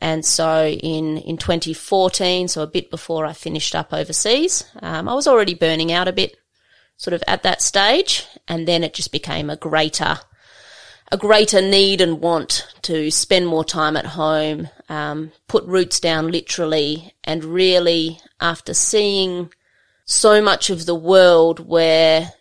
[0.00, 5.14] And so in, in 2014, so a bit before I finished up overseas, um, I
[5.14, 6.36] was already burning out a bit
[6.96, 8.26] sort of at that stage.
[8.46, 10.18] And then it just became a greater,
[11.12, 16.30] a greater need and want to spend more time at home, um, put roots down
[16.30, 19.50] literally and really after seeing
[20.04, 22.32] so much of the world where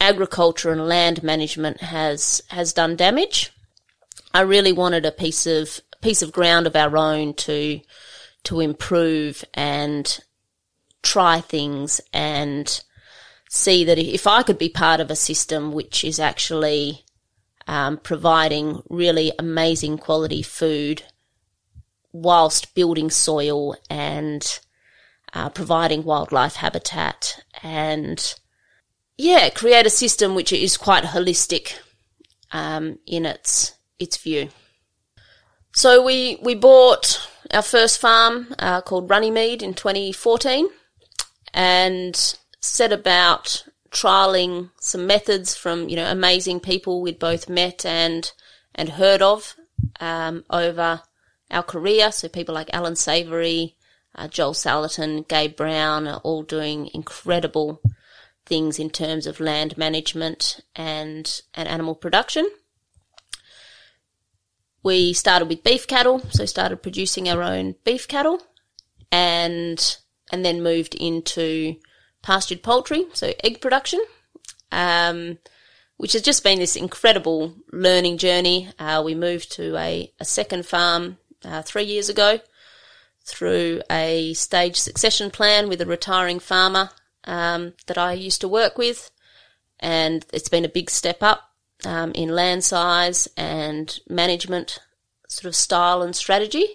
[0.00, 3.52] agriculture and land management has, has done damage,
[4.32, 7.80] I really wanted a piece of piece of ground of our own to
[8.44, 10.20] to improve and
[11.02, 12.82] try things and
[13.50, 17.04] see that if I could be part of a system which is actually
[17.70, 21.04] um, providing really amazing quality food
[22.12, 24.58] whilst building soil and
[25.32, 28.34] uh, providing wildlife habitat and
[29.16, 31.78] yeah, create a system which is quite holistic
[32.50, 34.48] um, in its its view.
[35.72, 40.68] So we, we bought our first farm uh, called Runnymede in 2014
[41.54, 48.32] and set about trialing some methods from, you know, amazing people we'd both met and,
[48.74, 49.56] and heard of
[50.00, 51.02] um, over
[51.50, 52.12] our career.
[52.12, 53.76] So people like Alan Savory,
[54.14, 57.80] uh, Joel Salatin, Gabe Brown are all doing incredible
[58.46, 62.48] things in terms of land management and, and animal production
[64.82, 68.40] we started with beef cattle, so started producing our own beef cattle,
[69.12, 69.98] and
[70.32, 71.76] and then moved into
[72.22, 74.00] pastured poultry, so egg production,
[74.72, 75.38] um,
[75.96, 78.68] which has just been this incredible learning journey.
[78.78, 82.40] Uh, we moved to a, a second farm uh, three years ago
[83.24, 86.90] through a stage succession plan with a retiring farmer
[87.24, 89.10] um, that I used to work with,
[89.78, 91.50] and it's been a big step up
[91.84, 94.78] um, in land size and management
[95.28, 96.66] sort of style and strategy.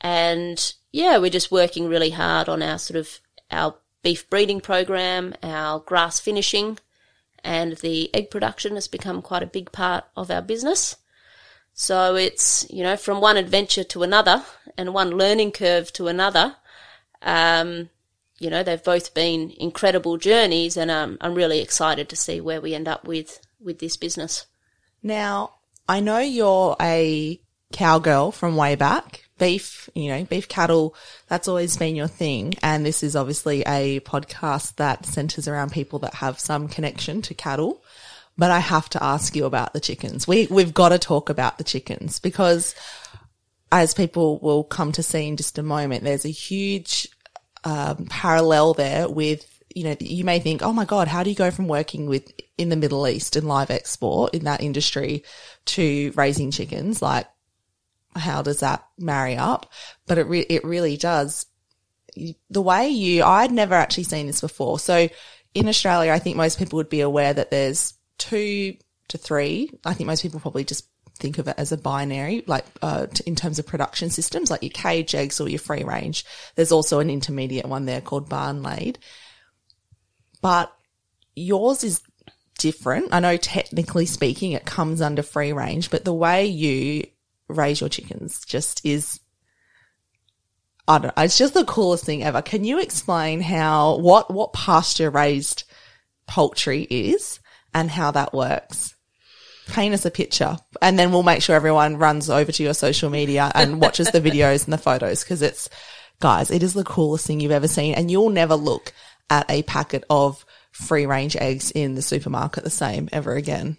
[0.00, 3.20] And yeah, we're just working really hard on our sort of
[3.50, 6.78] our beef breeding program, our grass finishing,
[7.44, 10.96] and the egg production has become quite a big part of our business.
[11.74, 14.44] So it's, you know, from one adventure to another
[14.76, 16.56] and one learning curve to another.
[17.22, 17.90] Um,
[18.38, 22.60] you know, they've both been incredible journeys and um, I'm really excited to see where
[22.60, 24.46] we end up with with this business.
[25.02, 25.54] Now,
[25.88, 27.40] I know you're a
[27.72, 29.21] cowgirl from way back.
[29.38, 30.94] Beef, you know, beef cattle,
[31.28, 32.54] that's always been your thing.
[32.62, 37.34] And this is obviously a podcast that centers around people that have some connection to
[37.34, 37.82] cattle.
[38.38, 40.26] But I have to ask you about the chickens.
[40.26, 42.74] We, we've got to talk about the chickens because
[43.70, 47.08] as people will come to see in just a moment, there's a huge
[47.64, 51.36] um, parallel there with you know, you may think, oh my God, how do you
[51.36, 55.24] go from working with in the Middle East and live export in that industry
[55.66, 57.00] to raising chickens?
[57.00, 57.26] Like,
[58.14, 59.70] how does that marry up?
[60.06, 61.46] But it, re- it really does.
[62.50, 64.78] The way you, I'd never actually seen this before.
[64.78, 65.08] So
[65.54, 68.76] in Australia, I think most people would be aware that there's two
[69.08, 69.70] to three.
[69.84, 70.86] I think most people probably just
[71.18, 74.70] think of it as a binary, like uh, in terms of production systems, like your
[74.70, 76.24] cage eggs or your free range.
[76.54, 78.98] There's also an intermediate one there called barn laid
[80.42, 80.76] but
[81.34, 82.02] yours is
[82.58, 83.14] different.
[83.14, 87.06] I know technically speaking, it comes under free range, but the way you
[87.52, 89.20] raise your chickens just is,
[90.88, 92.42] I don't know, it's just the coolest thing ever.
[92.42, 95.64] Can you explain how, what, what pasture raised
[96.26, 97.40] poultry is
[97.74, 98.94] and how that works?
[99.68, 103.10] Paint us a picture and then we'll make sure everyone runs over to your social
[103.10, 105.68] media and watches the videos and the photos because it's,
[106.20, 108.92] guys, it is the coolest thing you've ever seen and you'll never look
[109.30, 113.76] at a packet of free range eggs in the supermarket the same ever again.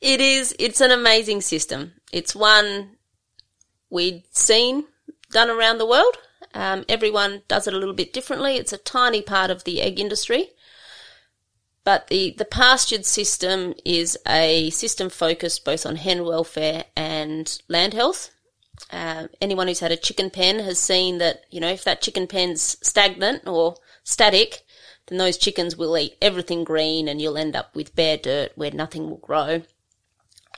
[0.00, 1.92] It is, it's an amazing system.
[2.12, 2.96] It's one
[3.90, 4.86] we'd seen
[5.30, 6.16] done around the world.
[6.54, 8.56] Um, everyone does it a little bit differently.
[8.56, 10.50] It's a tiny part of the egg industry.
[11.84, 17.94] But the, the pastured system is a system focused both on hen welfare and land
[17.94, 18.30] health.
[18.90, 22.26] Uh, anyone who's had a chicken pen has seen that, you know, if that chicken
[22.26, 24.62] pen's stagnant or static,
[25.06, 28.70] then those chickens will eat everything green and you'll end up with bare dirt where
[28.70, 29.62] nothing will grow.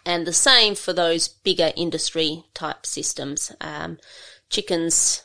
[0.05, 3.53] And the same for those bigger industry type systems.
[3.61, 3.99] Um,
[4.49, 5.25] chickens,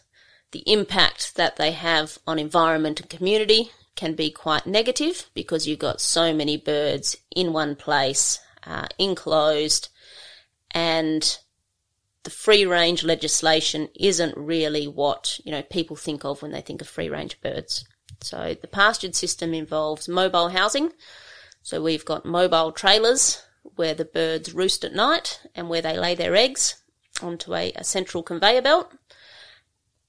[0.52, 5.80] the impact that they have on environment and community can be quite negative because you've
[5.80, 9.90] got so many birds in one place, uh, enclosed,
[10.72, 11.40] and
[12.24, 16.82] the free range legislation isn't really what, you know, people think of when they think
[16.82, 17.86] of free range birds.
[18.22, 20.92] So the pastured system involves mobile housing.
[21.62, 23.42] So we've got mobile trailers
[23.76, 26.82] where the birds roost at night and where they lay their eggs
[27.22, 28.92] onto a, a central conveyor belt.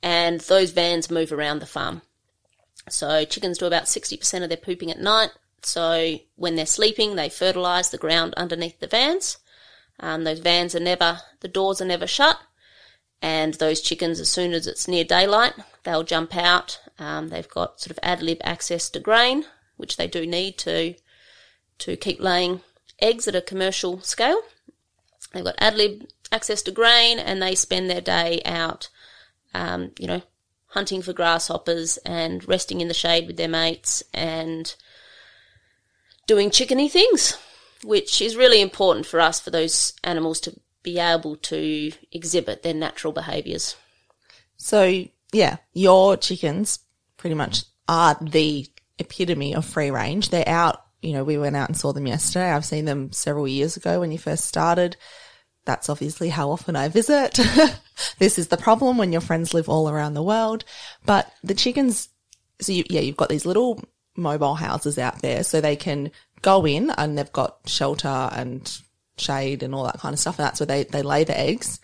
[0.03, 2.03] And those vans move around the farm.
[2.89, 5.31] So chickens do about 60% of their pooping at night.
[5.63, 9.39] So when they're sleeping, they fertilise the ground underneath the vans.
[9.99, 12.39] Um, those vans are never, the doors are never shut.
[13.23, 15.55] And those chickens, as soon as it's near daylight,
[15.85, 16.79] they'll jump out.
[16.99, 19.47] Um, they've got sort of ad lib access to grain,
[19.77, 20.95] which they do need to
[21.79, 22.63] to keep laying
[23.01, 24.41] eggs at a commercial scale.
[25.33, 28.89] They've got ad lib access to grain, and they spend their day out,
[29.55, 30.23] um, you know,
[30.69, 34.75] hunting for grasshoppers and resting in the shade with their mates and
[36.27, 37.37] doing chickeny things,
[37.85, 42.75] which is really important for us for those animals to be able to exhibit their
[42.75, 43.77] natural behaviours.
[44.57, 46.79] So, yeah, your chickens
[47.17, 48.67] pretty much are the
[48.99, 50.31] epitome of free range.
[50.31, 52.51] They're out, you know, we went out and saw them yesterday.
[52.51, 54.97] I've seen them several years ago when you first started.
[55.65, 57.39] That's obviously how often I visit.
[58.19, 60.65] this is the problem when your friends live all around the world.
[61.05, 62.09] But the chickens,
[62.61, 63.83] so you, yeah, you've got these little
[64.17, 66.11] mobile houses out there so they can
[66.43, 68.81] go in and they've got shelter and
[69.19, 70.39] shade and all that kind of stuff.
[70.39, 71.81] And that's where they, they lay the eggs.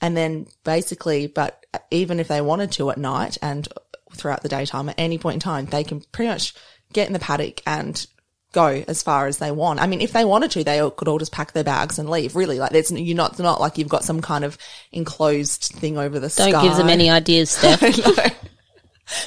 [0.00, 3.66] And then basically, but even if they wanted to at night and
[4.14, 6.54] throughout the daytime at any point in time, they can pretty much
[6.92, 8.06] get in the paddock and
[8.52, 9.80] go as far as they want.
[9.80, 12.34] I mean, if they wanted to, they could all just pack their bags and leave.
[12.34, 14.56] Really, like there's you're not not like you've got some kind of
[14.92, 16.62] enclosed thing over the Don't sky.
[16.62, 17.80] give them any ideas, Steph.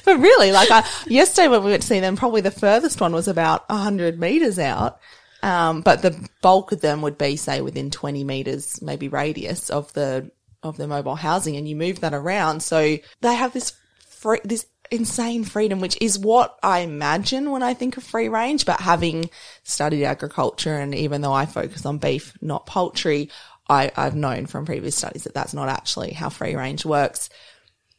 [0.06, 3.14] but really, like I, yesterday when we went to see them, probably the furthest one
[3.14, 5.00] was about hundred meters out.
[5.44, 9.92] Um, but the bulk of them would be, say, within 20 meters, maybe radius of
[9.94, 10.30] the,
[10.62, 12.62] of the mobile housing and you move that around.
[12.62, 13.74] So they have this
[14.08, 18.66] free, this insane freedom, which is what I imagine when I think of free range.
[18.66, 19.30] But having
[19.64, 23.30] studied agriculture and even though I focus on beef, not poultry,
[23.70, 27.30] I, I've known from previous studies that that's not actually how free range works.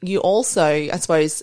[0.02, 1.42] You also, I suppose,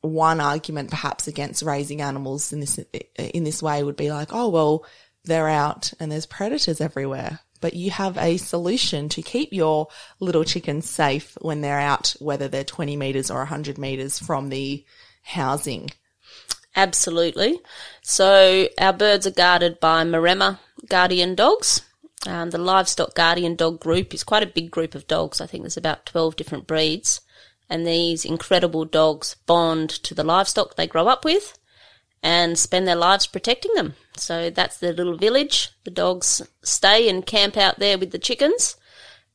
[0.00, 2.78] one argument perhaps against raising animals in this
[3.16, 4.84] in this way would be like, oh well,
[5.24, 7.38] they're out and there's predators everywhere.
[7.62, 9.88] But you have a solution to keep your
[10.20, 14.84] little chickens safe when they're out, whether they're 20 meters or 100 meters from the
[15.22, 15.92] housing.
[16.74, 17.60] Absolutely.
[18.02, 20.58] So our birds are guarded by Maremma
[20.88, 21.82] guardian dogs.
[22.26, 25.40] Um, the livestock guardian dog group is quite a big group of dogs.
[25.40, 27.20] I think there's about 12 different breeds.
[27.70, 31.58] And these incredible dogs bond to the livestock they grow up with
[32.22, 33.94] and spend their lives protecting them.
[34.16, 35.70] So that's their little village.
[35.84, 38.76] The dogs stay and camp out there with the chickens,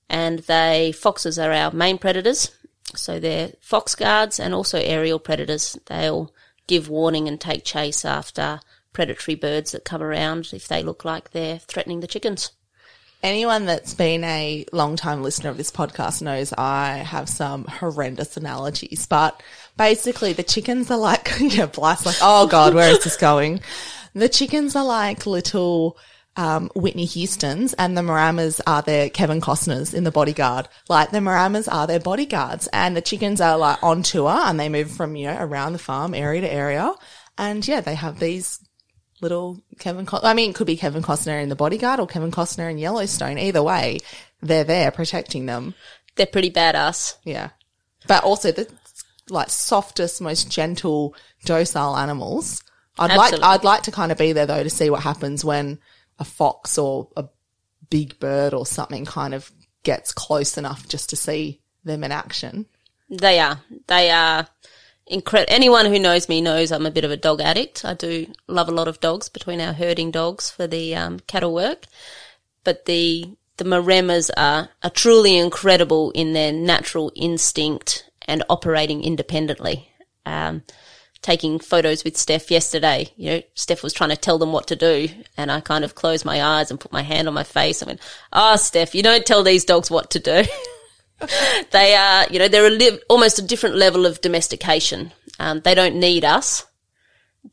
[0.10, 2.52] and they foxes are our main predators.
[2.96, 5.78] So they're fox guards and also aerial predators.
[5.88, 6.34] They'll
[6.68, 8.60] give warning and take chase after
[8.94, 12.52] predatory birds that come around if they look like they're threatening the chickens.
[13.24, 18.38] Anyone that's been a long time listener of this podcast knows I have some horrendous
[18.38, 19.42] analogies, but
[19.76, 23.60] basically the chickens are like, yeah, blast, like, oh God, where is this going?
[24.18, 25.98] The chickens are like little,
[26.36, 30.68] um, Whitney Houston's and the Maremmas are their Kevin Costner's in the bodyguard.
[30.88, 34.70] Like the Maremmas are their bodyguards and the chickens are like on tour and they
[34.70, 36.94] move from, you know, around the farm area to area.
[37.38, 38.60] And yeah, they have these
[39.22, 42.32] little Kevin, Co- I mean, it could be Kevin Costner in The Bodyguard or Kevin
[42.32, 43.38] Costner in Yellowstone.
[43.38, 44.00] Either way,
[44.42, 45.74] they're there protecting them.
[46.16, 47.16] They're pretty badass.
[47.24, 47.50] Yeah.
[48.08, 48.68] But also the
[49.30, 51.16] like softest, most gentle,
[51.46, 52.64] docile animals.
[53.00, 53.40] I'd Absolutely.
[53.40, 55.80] like, I'd like to kind of be there though to see what happens when
[56.20, 57.26] a fox or a
[57.90, 59.52] big bird or something kind of
[59.84, 62.66] gets close enough just to see them in action.
[63.10, 63.62] They are.
[63.88, 64.48] They are
[65.06, 65.54] incredible.
[65.54, 67.86] Anyone who knows me knows I'm a bit of a dog addict.
[67.86, 71.54] I do love a lot of dogs between our herding dogs for the um, cattle
[71.54, 71.86] work.
[72.64, 79.90] But the the Maremmas are, are truly incredible in their natural instinct and operating independently.
[80.28, 80.64] Um,
[81.22, 84.76] taking photos with Steph yesterday, you know, Steph was trying to tell them what to
[84.76, 87.82] do, and I kind of closed my eyes and put my hand on my face
[87.82, 90.44] and went, "Ah, oh, Steph, you don't tell these dogs what to do."
[91.72, 95.12] they are, you know, they're a li- almost a different level of domestication.
[95.40, 96.66] Um, they don't need us.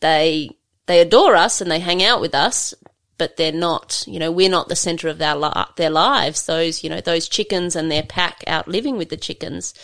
[0.00, 0.50] They
[0.86, 2.74] they adore us and they hang out with us,
[3.16, 4.04] but they're not.
[4.06, 6.46] You know, we're not the center of their li- their lives.
[6.46, 9.74] Those you know those chickens and their pack out living with the chickens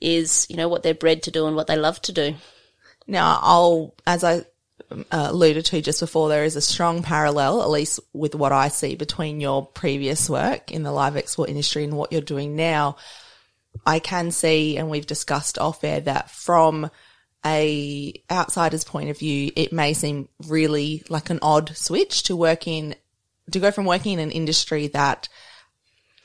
[0.00, 2.34] is you know what they're bred to do and what they love to do.
[3.06, 4.44] Now, I'll, as I
[4.90, 8.68] uh, alluded to just before, there is a strong parallel, at least with what I
[8.68, 12.96] see between your previous work in the live export industry and what you're doing now.
[13.84, 16.90] I can see, and we've discussed off air that from
[17.44, 22.66] a outsider's point of view, it may seem really like an odd switch to work
[22.66, 22.94] in
[23.50, 25.28] to go from working in an industry that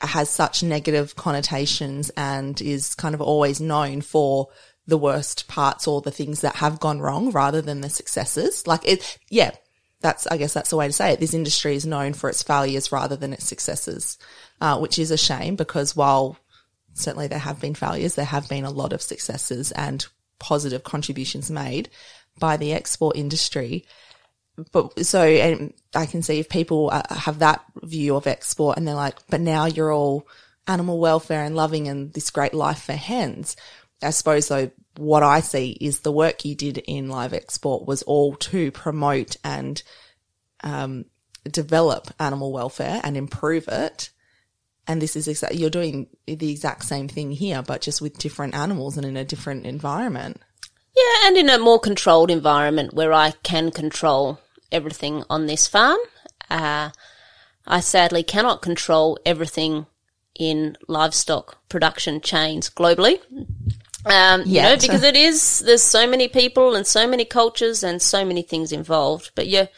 [0.00, 4.48] has such negative connotations and is kind of always known for
[4.90, 8.66] the worst parts or the things that have gone wrong rather than the successes.
[8.66, 9.52] Like it, yeah,
[10.00, 11.20] that's, I guess that's the way to say it.
[11.20, 14.18] This industry is known for its failures rather than its successes,
[14.60, 16.36] uh, which is a shame because while
[16.94, 20.06] certainly there have been failures, there have been a lot of successes and
[20.38, 21.88] positive contributions made
[22.38, 23.86] by the export industry.
[24.72, 28.86] But so, and I can see if people uh, have that view of export and
[28.86, 30.26] they're like, but now you're all
[30.66, 33.56] animal welfare and loving and this great life for hens.
[34.02, 38.02] I suppose though, what I see is the work you did in live export was
[38.02, 39.82] all to promote and,
[40.62, 41.06] um,
[41.50, 44.10] develop animal welfare and improve it.
[44.86, 48.54] And this is exactly, you're doing the exact same thing here, but just with different
[48.54, 50.40] animals and in a different environment.
[50.96, 54.40] Yeah, and in a more controlled environment where I can control
[54.72, 55.98] everything on this farm.
[56.50, 56.90] Uh,
[57.66, 59.86] I sadly cannot control everything
[60.38, 63.20] in livestock production chains globally.
[64.06, 68.00] Um, you know, because it is, there's so many people and so many cultures and
[68.00, 69.32] so many things involved.
[69.34, 69.68] But you're,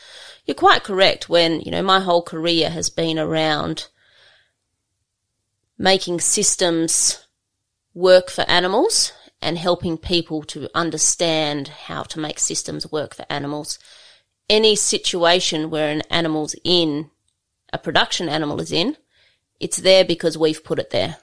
[0.47, 3.89] you're quite correct when, you know, my whole career has been around
[5.77, 7.27] making systems
[7.95, 13.79] work for animals and helping people to understand how to make systems work for animals.
[14.49, 17.11] Any situation where an animal's in,
[17.73, 18.97] a production animal is in,
[19.59, 21.17] it's there because we've put it there.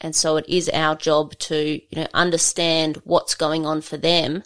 [0.00, 4.42] And so it is our job to, you know, understand what's going on for them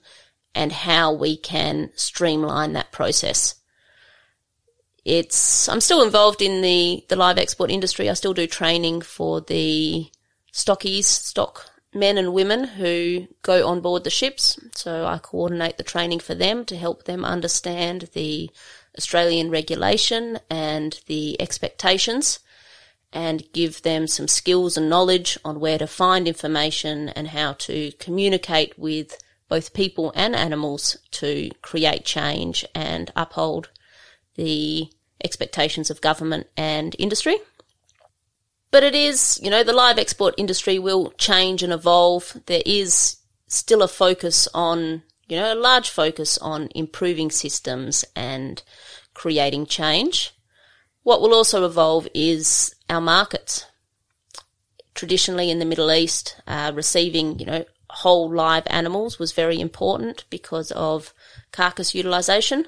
[0.54, 3.54] and how we can streamline that process.
[5.04, 8.10] It's, I'm still involved in the, the live export industry.
[8.10, 10.10] I still do training for the
[10.52, 14.58] stockies, stock men and women who go on board the ships.
[14.74, 18.50] So I coordinate the training for them to help them understand the
[18.96, 22.40] Australian regulation and the expectations
[23.12, 27.92] and give them some skills and knowledge on where to find information and how to
[27.98, 29.18] communicate with
[29.48, 33.70] both people and animals to create change and uphold
[34.34, 34.90] the
[35.24, 37.38] expectations of government and industry.
[38.70, 42.36] But it is, you know, the live export industry will change and evolve.
[42.46, 43.16] There is
[43.46, 48.62] still a focus on, you know, a large focus on improving systems and
[49.14, 50.34] creating change.
[51.02, 53.64] What will also evolve is our markets.
[54.94, 60.24] Traditionally in the Middle East, uh, receiving, you know, whole live animals was very important
[60.30, 61.14] because of
[61.52, 62.66] carcass utilization.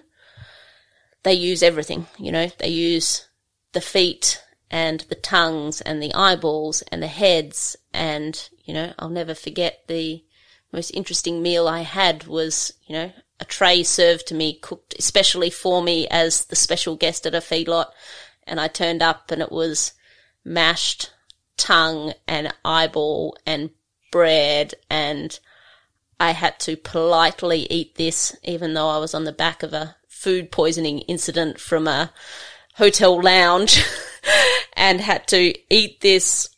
[1.22, 3.28] They use everything, you know, they use
[3.72, 7.76] the feet and the tongues and the eyeballs and the heads.
[7.92, 10.24] And, you know, I'll never forget the
[10.72, 15.50] most interesting meal I had was, you know, a tray served to me, cooked especially
[15.50, 17.86] for me as the special guest at a feedlot.
[18.44, 19.92] And I turned up and it was
[20.44, 21.10] mashed
[21.56, 23.70] tongue and eyeball and
[24.10, 25.38] bread and
[26.18, 29.96] I had to politely eat this even though I was on the back of a
[30.08, 32.12] food poisoning incident from a
[32.74, 33.82] hotel lounge
[34.74, 36.48] and had to eat this.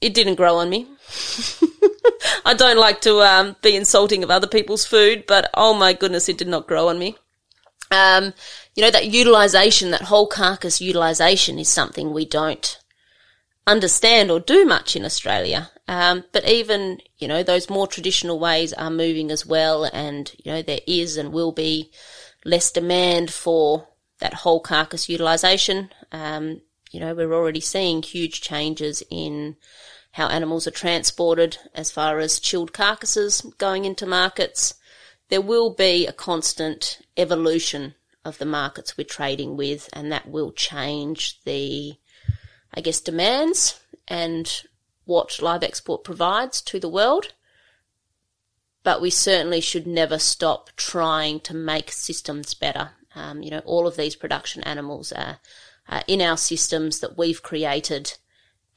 [0.00, 0.86] It didn't grow on me.
[2.44, 6.28] I don't like to um, be insulting of other people's food, but oh my goodness,
[6.28, 7.16] it did not grow on me.
[7.90, 8.34] Um,
[8.74, 12.78] you know, that utilization, that whole carcass utilization is something we don't
[13.66, 15.70] understand or do much in Australia.
[15.86, 19.84] Um, but even, you know, those more traditional ways are moving as well.
[19.84, 21.90] And, you know, there is and will be
[22.44, 23.88] less demand for
[24.20, 25.90] that whole carcass utilization.
[26.12, 26.60] Um,
[26.90, 29.56] you know, we're already seeing huge changes in
[30.12, 34.74] how animals are transported as far as chilled carcasses going into markets.
[35.28, 37.94] There will be a constant evolution
[38.24, 41.94] of the markets we're trading with, and that will change the,
[42.74, 44.62] I guess, demands and
[45.04, 47.32] what live export provides to the world.
[48.82, 52.90] But we certainly should never stop trying to make systems better.
[53.14, 55.40] Um, you know, all of these production animals are,
[55.88, 58.16] are in our systems that we've created,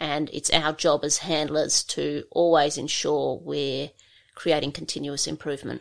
[0.02, 3.91] and it's our job as handlers to always ensure we're
[4.34, 5.80] creating continuous improvement.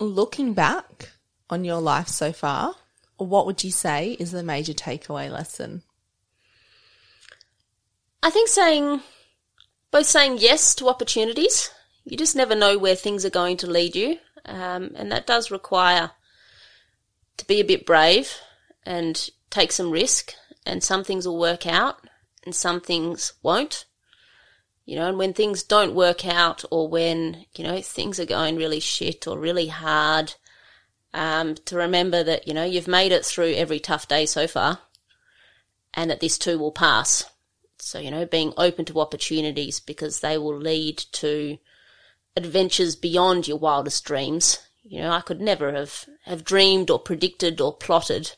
[0.00, 1.10] Looking back
[1.48, 2.74] on your life so far,
[3.16, 5.82] what would you say is the major takeaway lesson?
[8.24, 9.00] I think saying,
[9.92, 11.70] both saying yes to opportunities.
[12.04, 14.18] You just never know where things are going to lead you.
[14.44, 16.10] Um, and that does require
[17.36, 18.36] to be a bit brave
[18.84, 20.34] and take some risk.
[20.68, 21.96] And some things will work out
[22.44, 23.86] and some things won't.
[24.84, 28.56] You know, and when things don't work out or when, you know, things are going
[28.56, 30.34] really shit or really hard,
[31.14, 34.80] Um, to remember that, you know, you've made it through every tough day so far
[35.94, 37.24] and that this too will pass.
[37.78, 41.58] So, you know, being open to opportunities because they will lead to
[42.36, 44.58] adventures beyond your wildest dreams.
[44.84, 48.36] You know, I could never have, have dreamed or predicted or plotted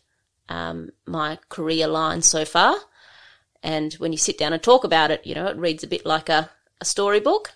[0.51, 2.77] um, my career line so far.
[3.63, 6.05] And when you sit down and talk about it, you know, it reads a bit
[6.05, 6.51] like a,
[6.81, 7.53] a storybook.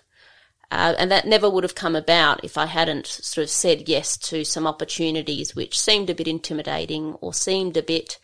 [0.71, 4.17] Uh, and that never would have come about if I hadn't sort of said yes
[4.17, 8.17] to some opportunities which seemed a bit intimidating or seemed a bit,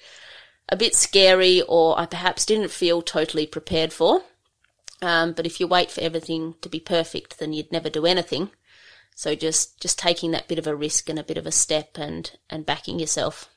[0.68, 4.24] a bit scary or I perhaps didn't feel totally prepared for.
[5.04, 8.50] Um, but if you wait for everything to be perfect, then you'd never do anything.
[9.16, 11.98] So just, just taking that bit of a risk and a bit of a step
[11.98, 13.50] and, and backing yourself.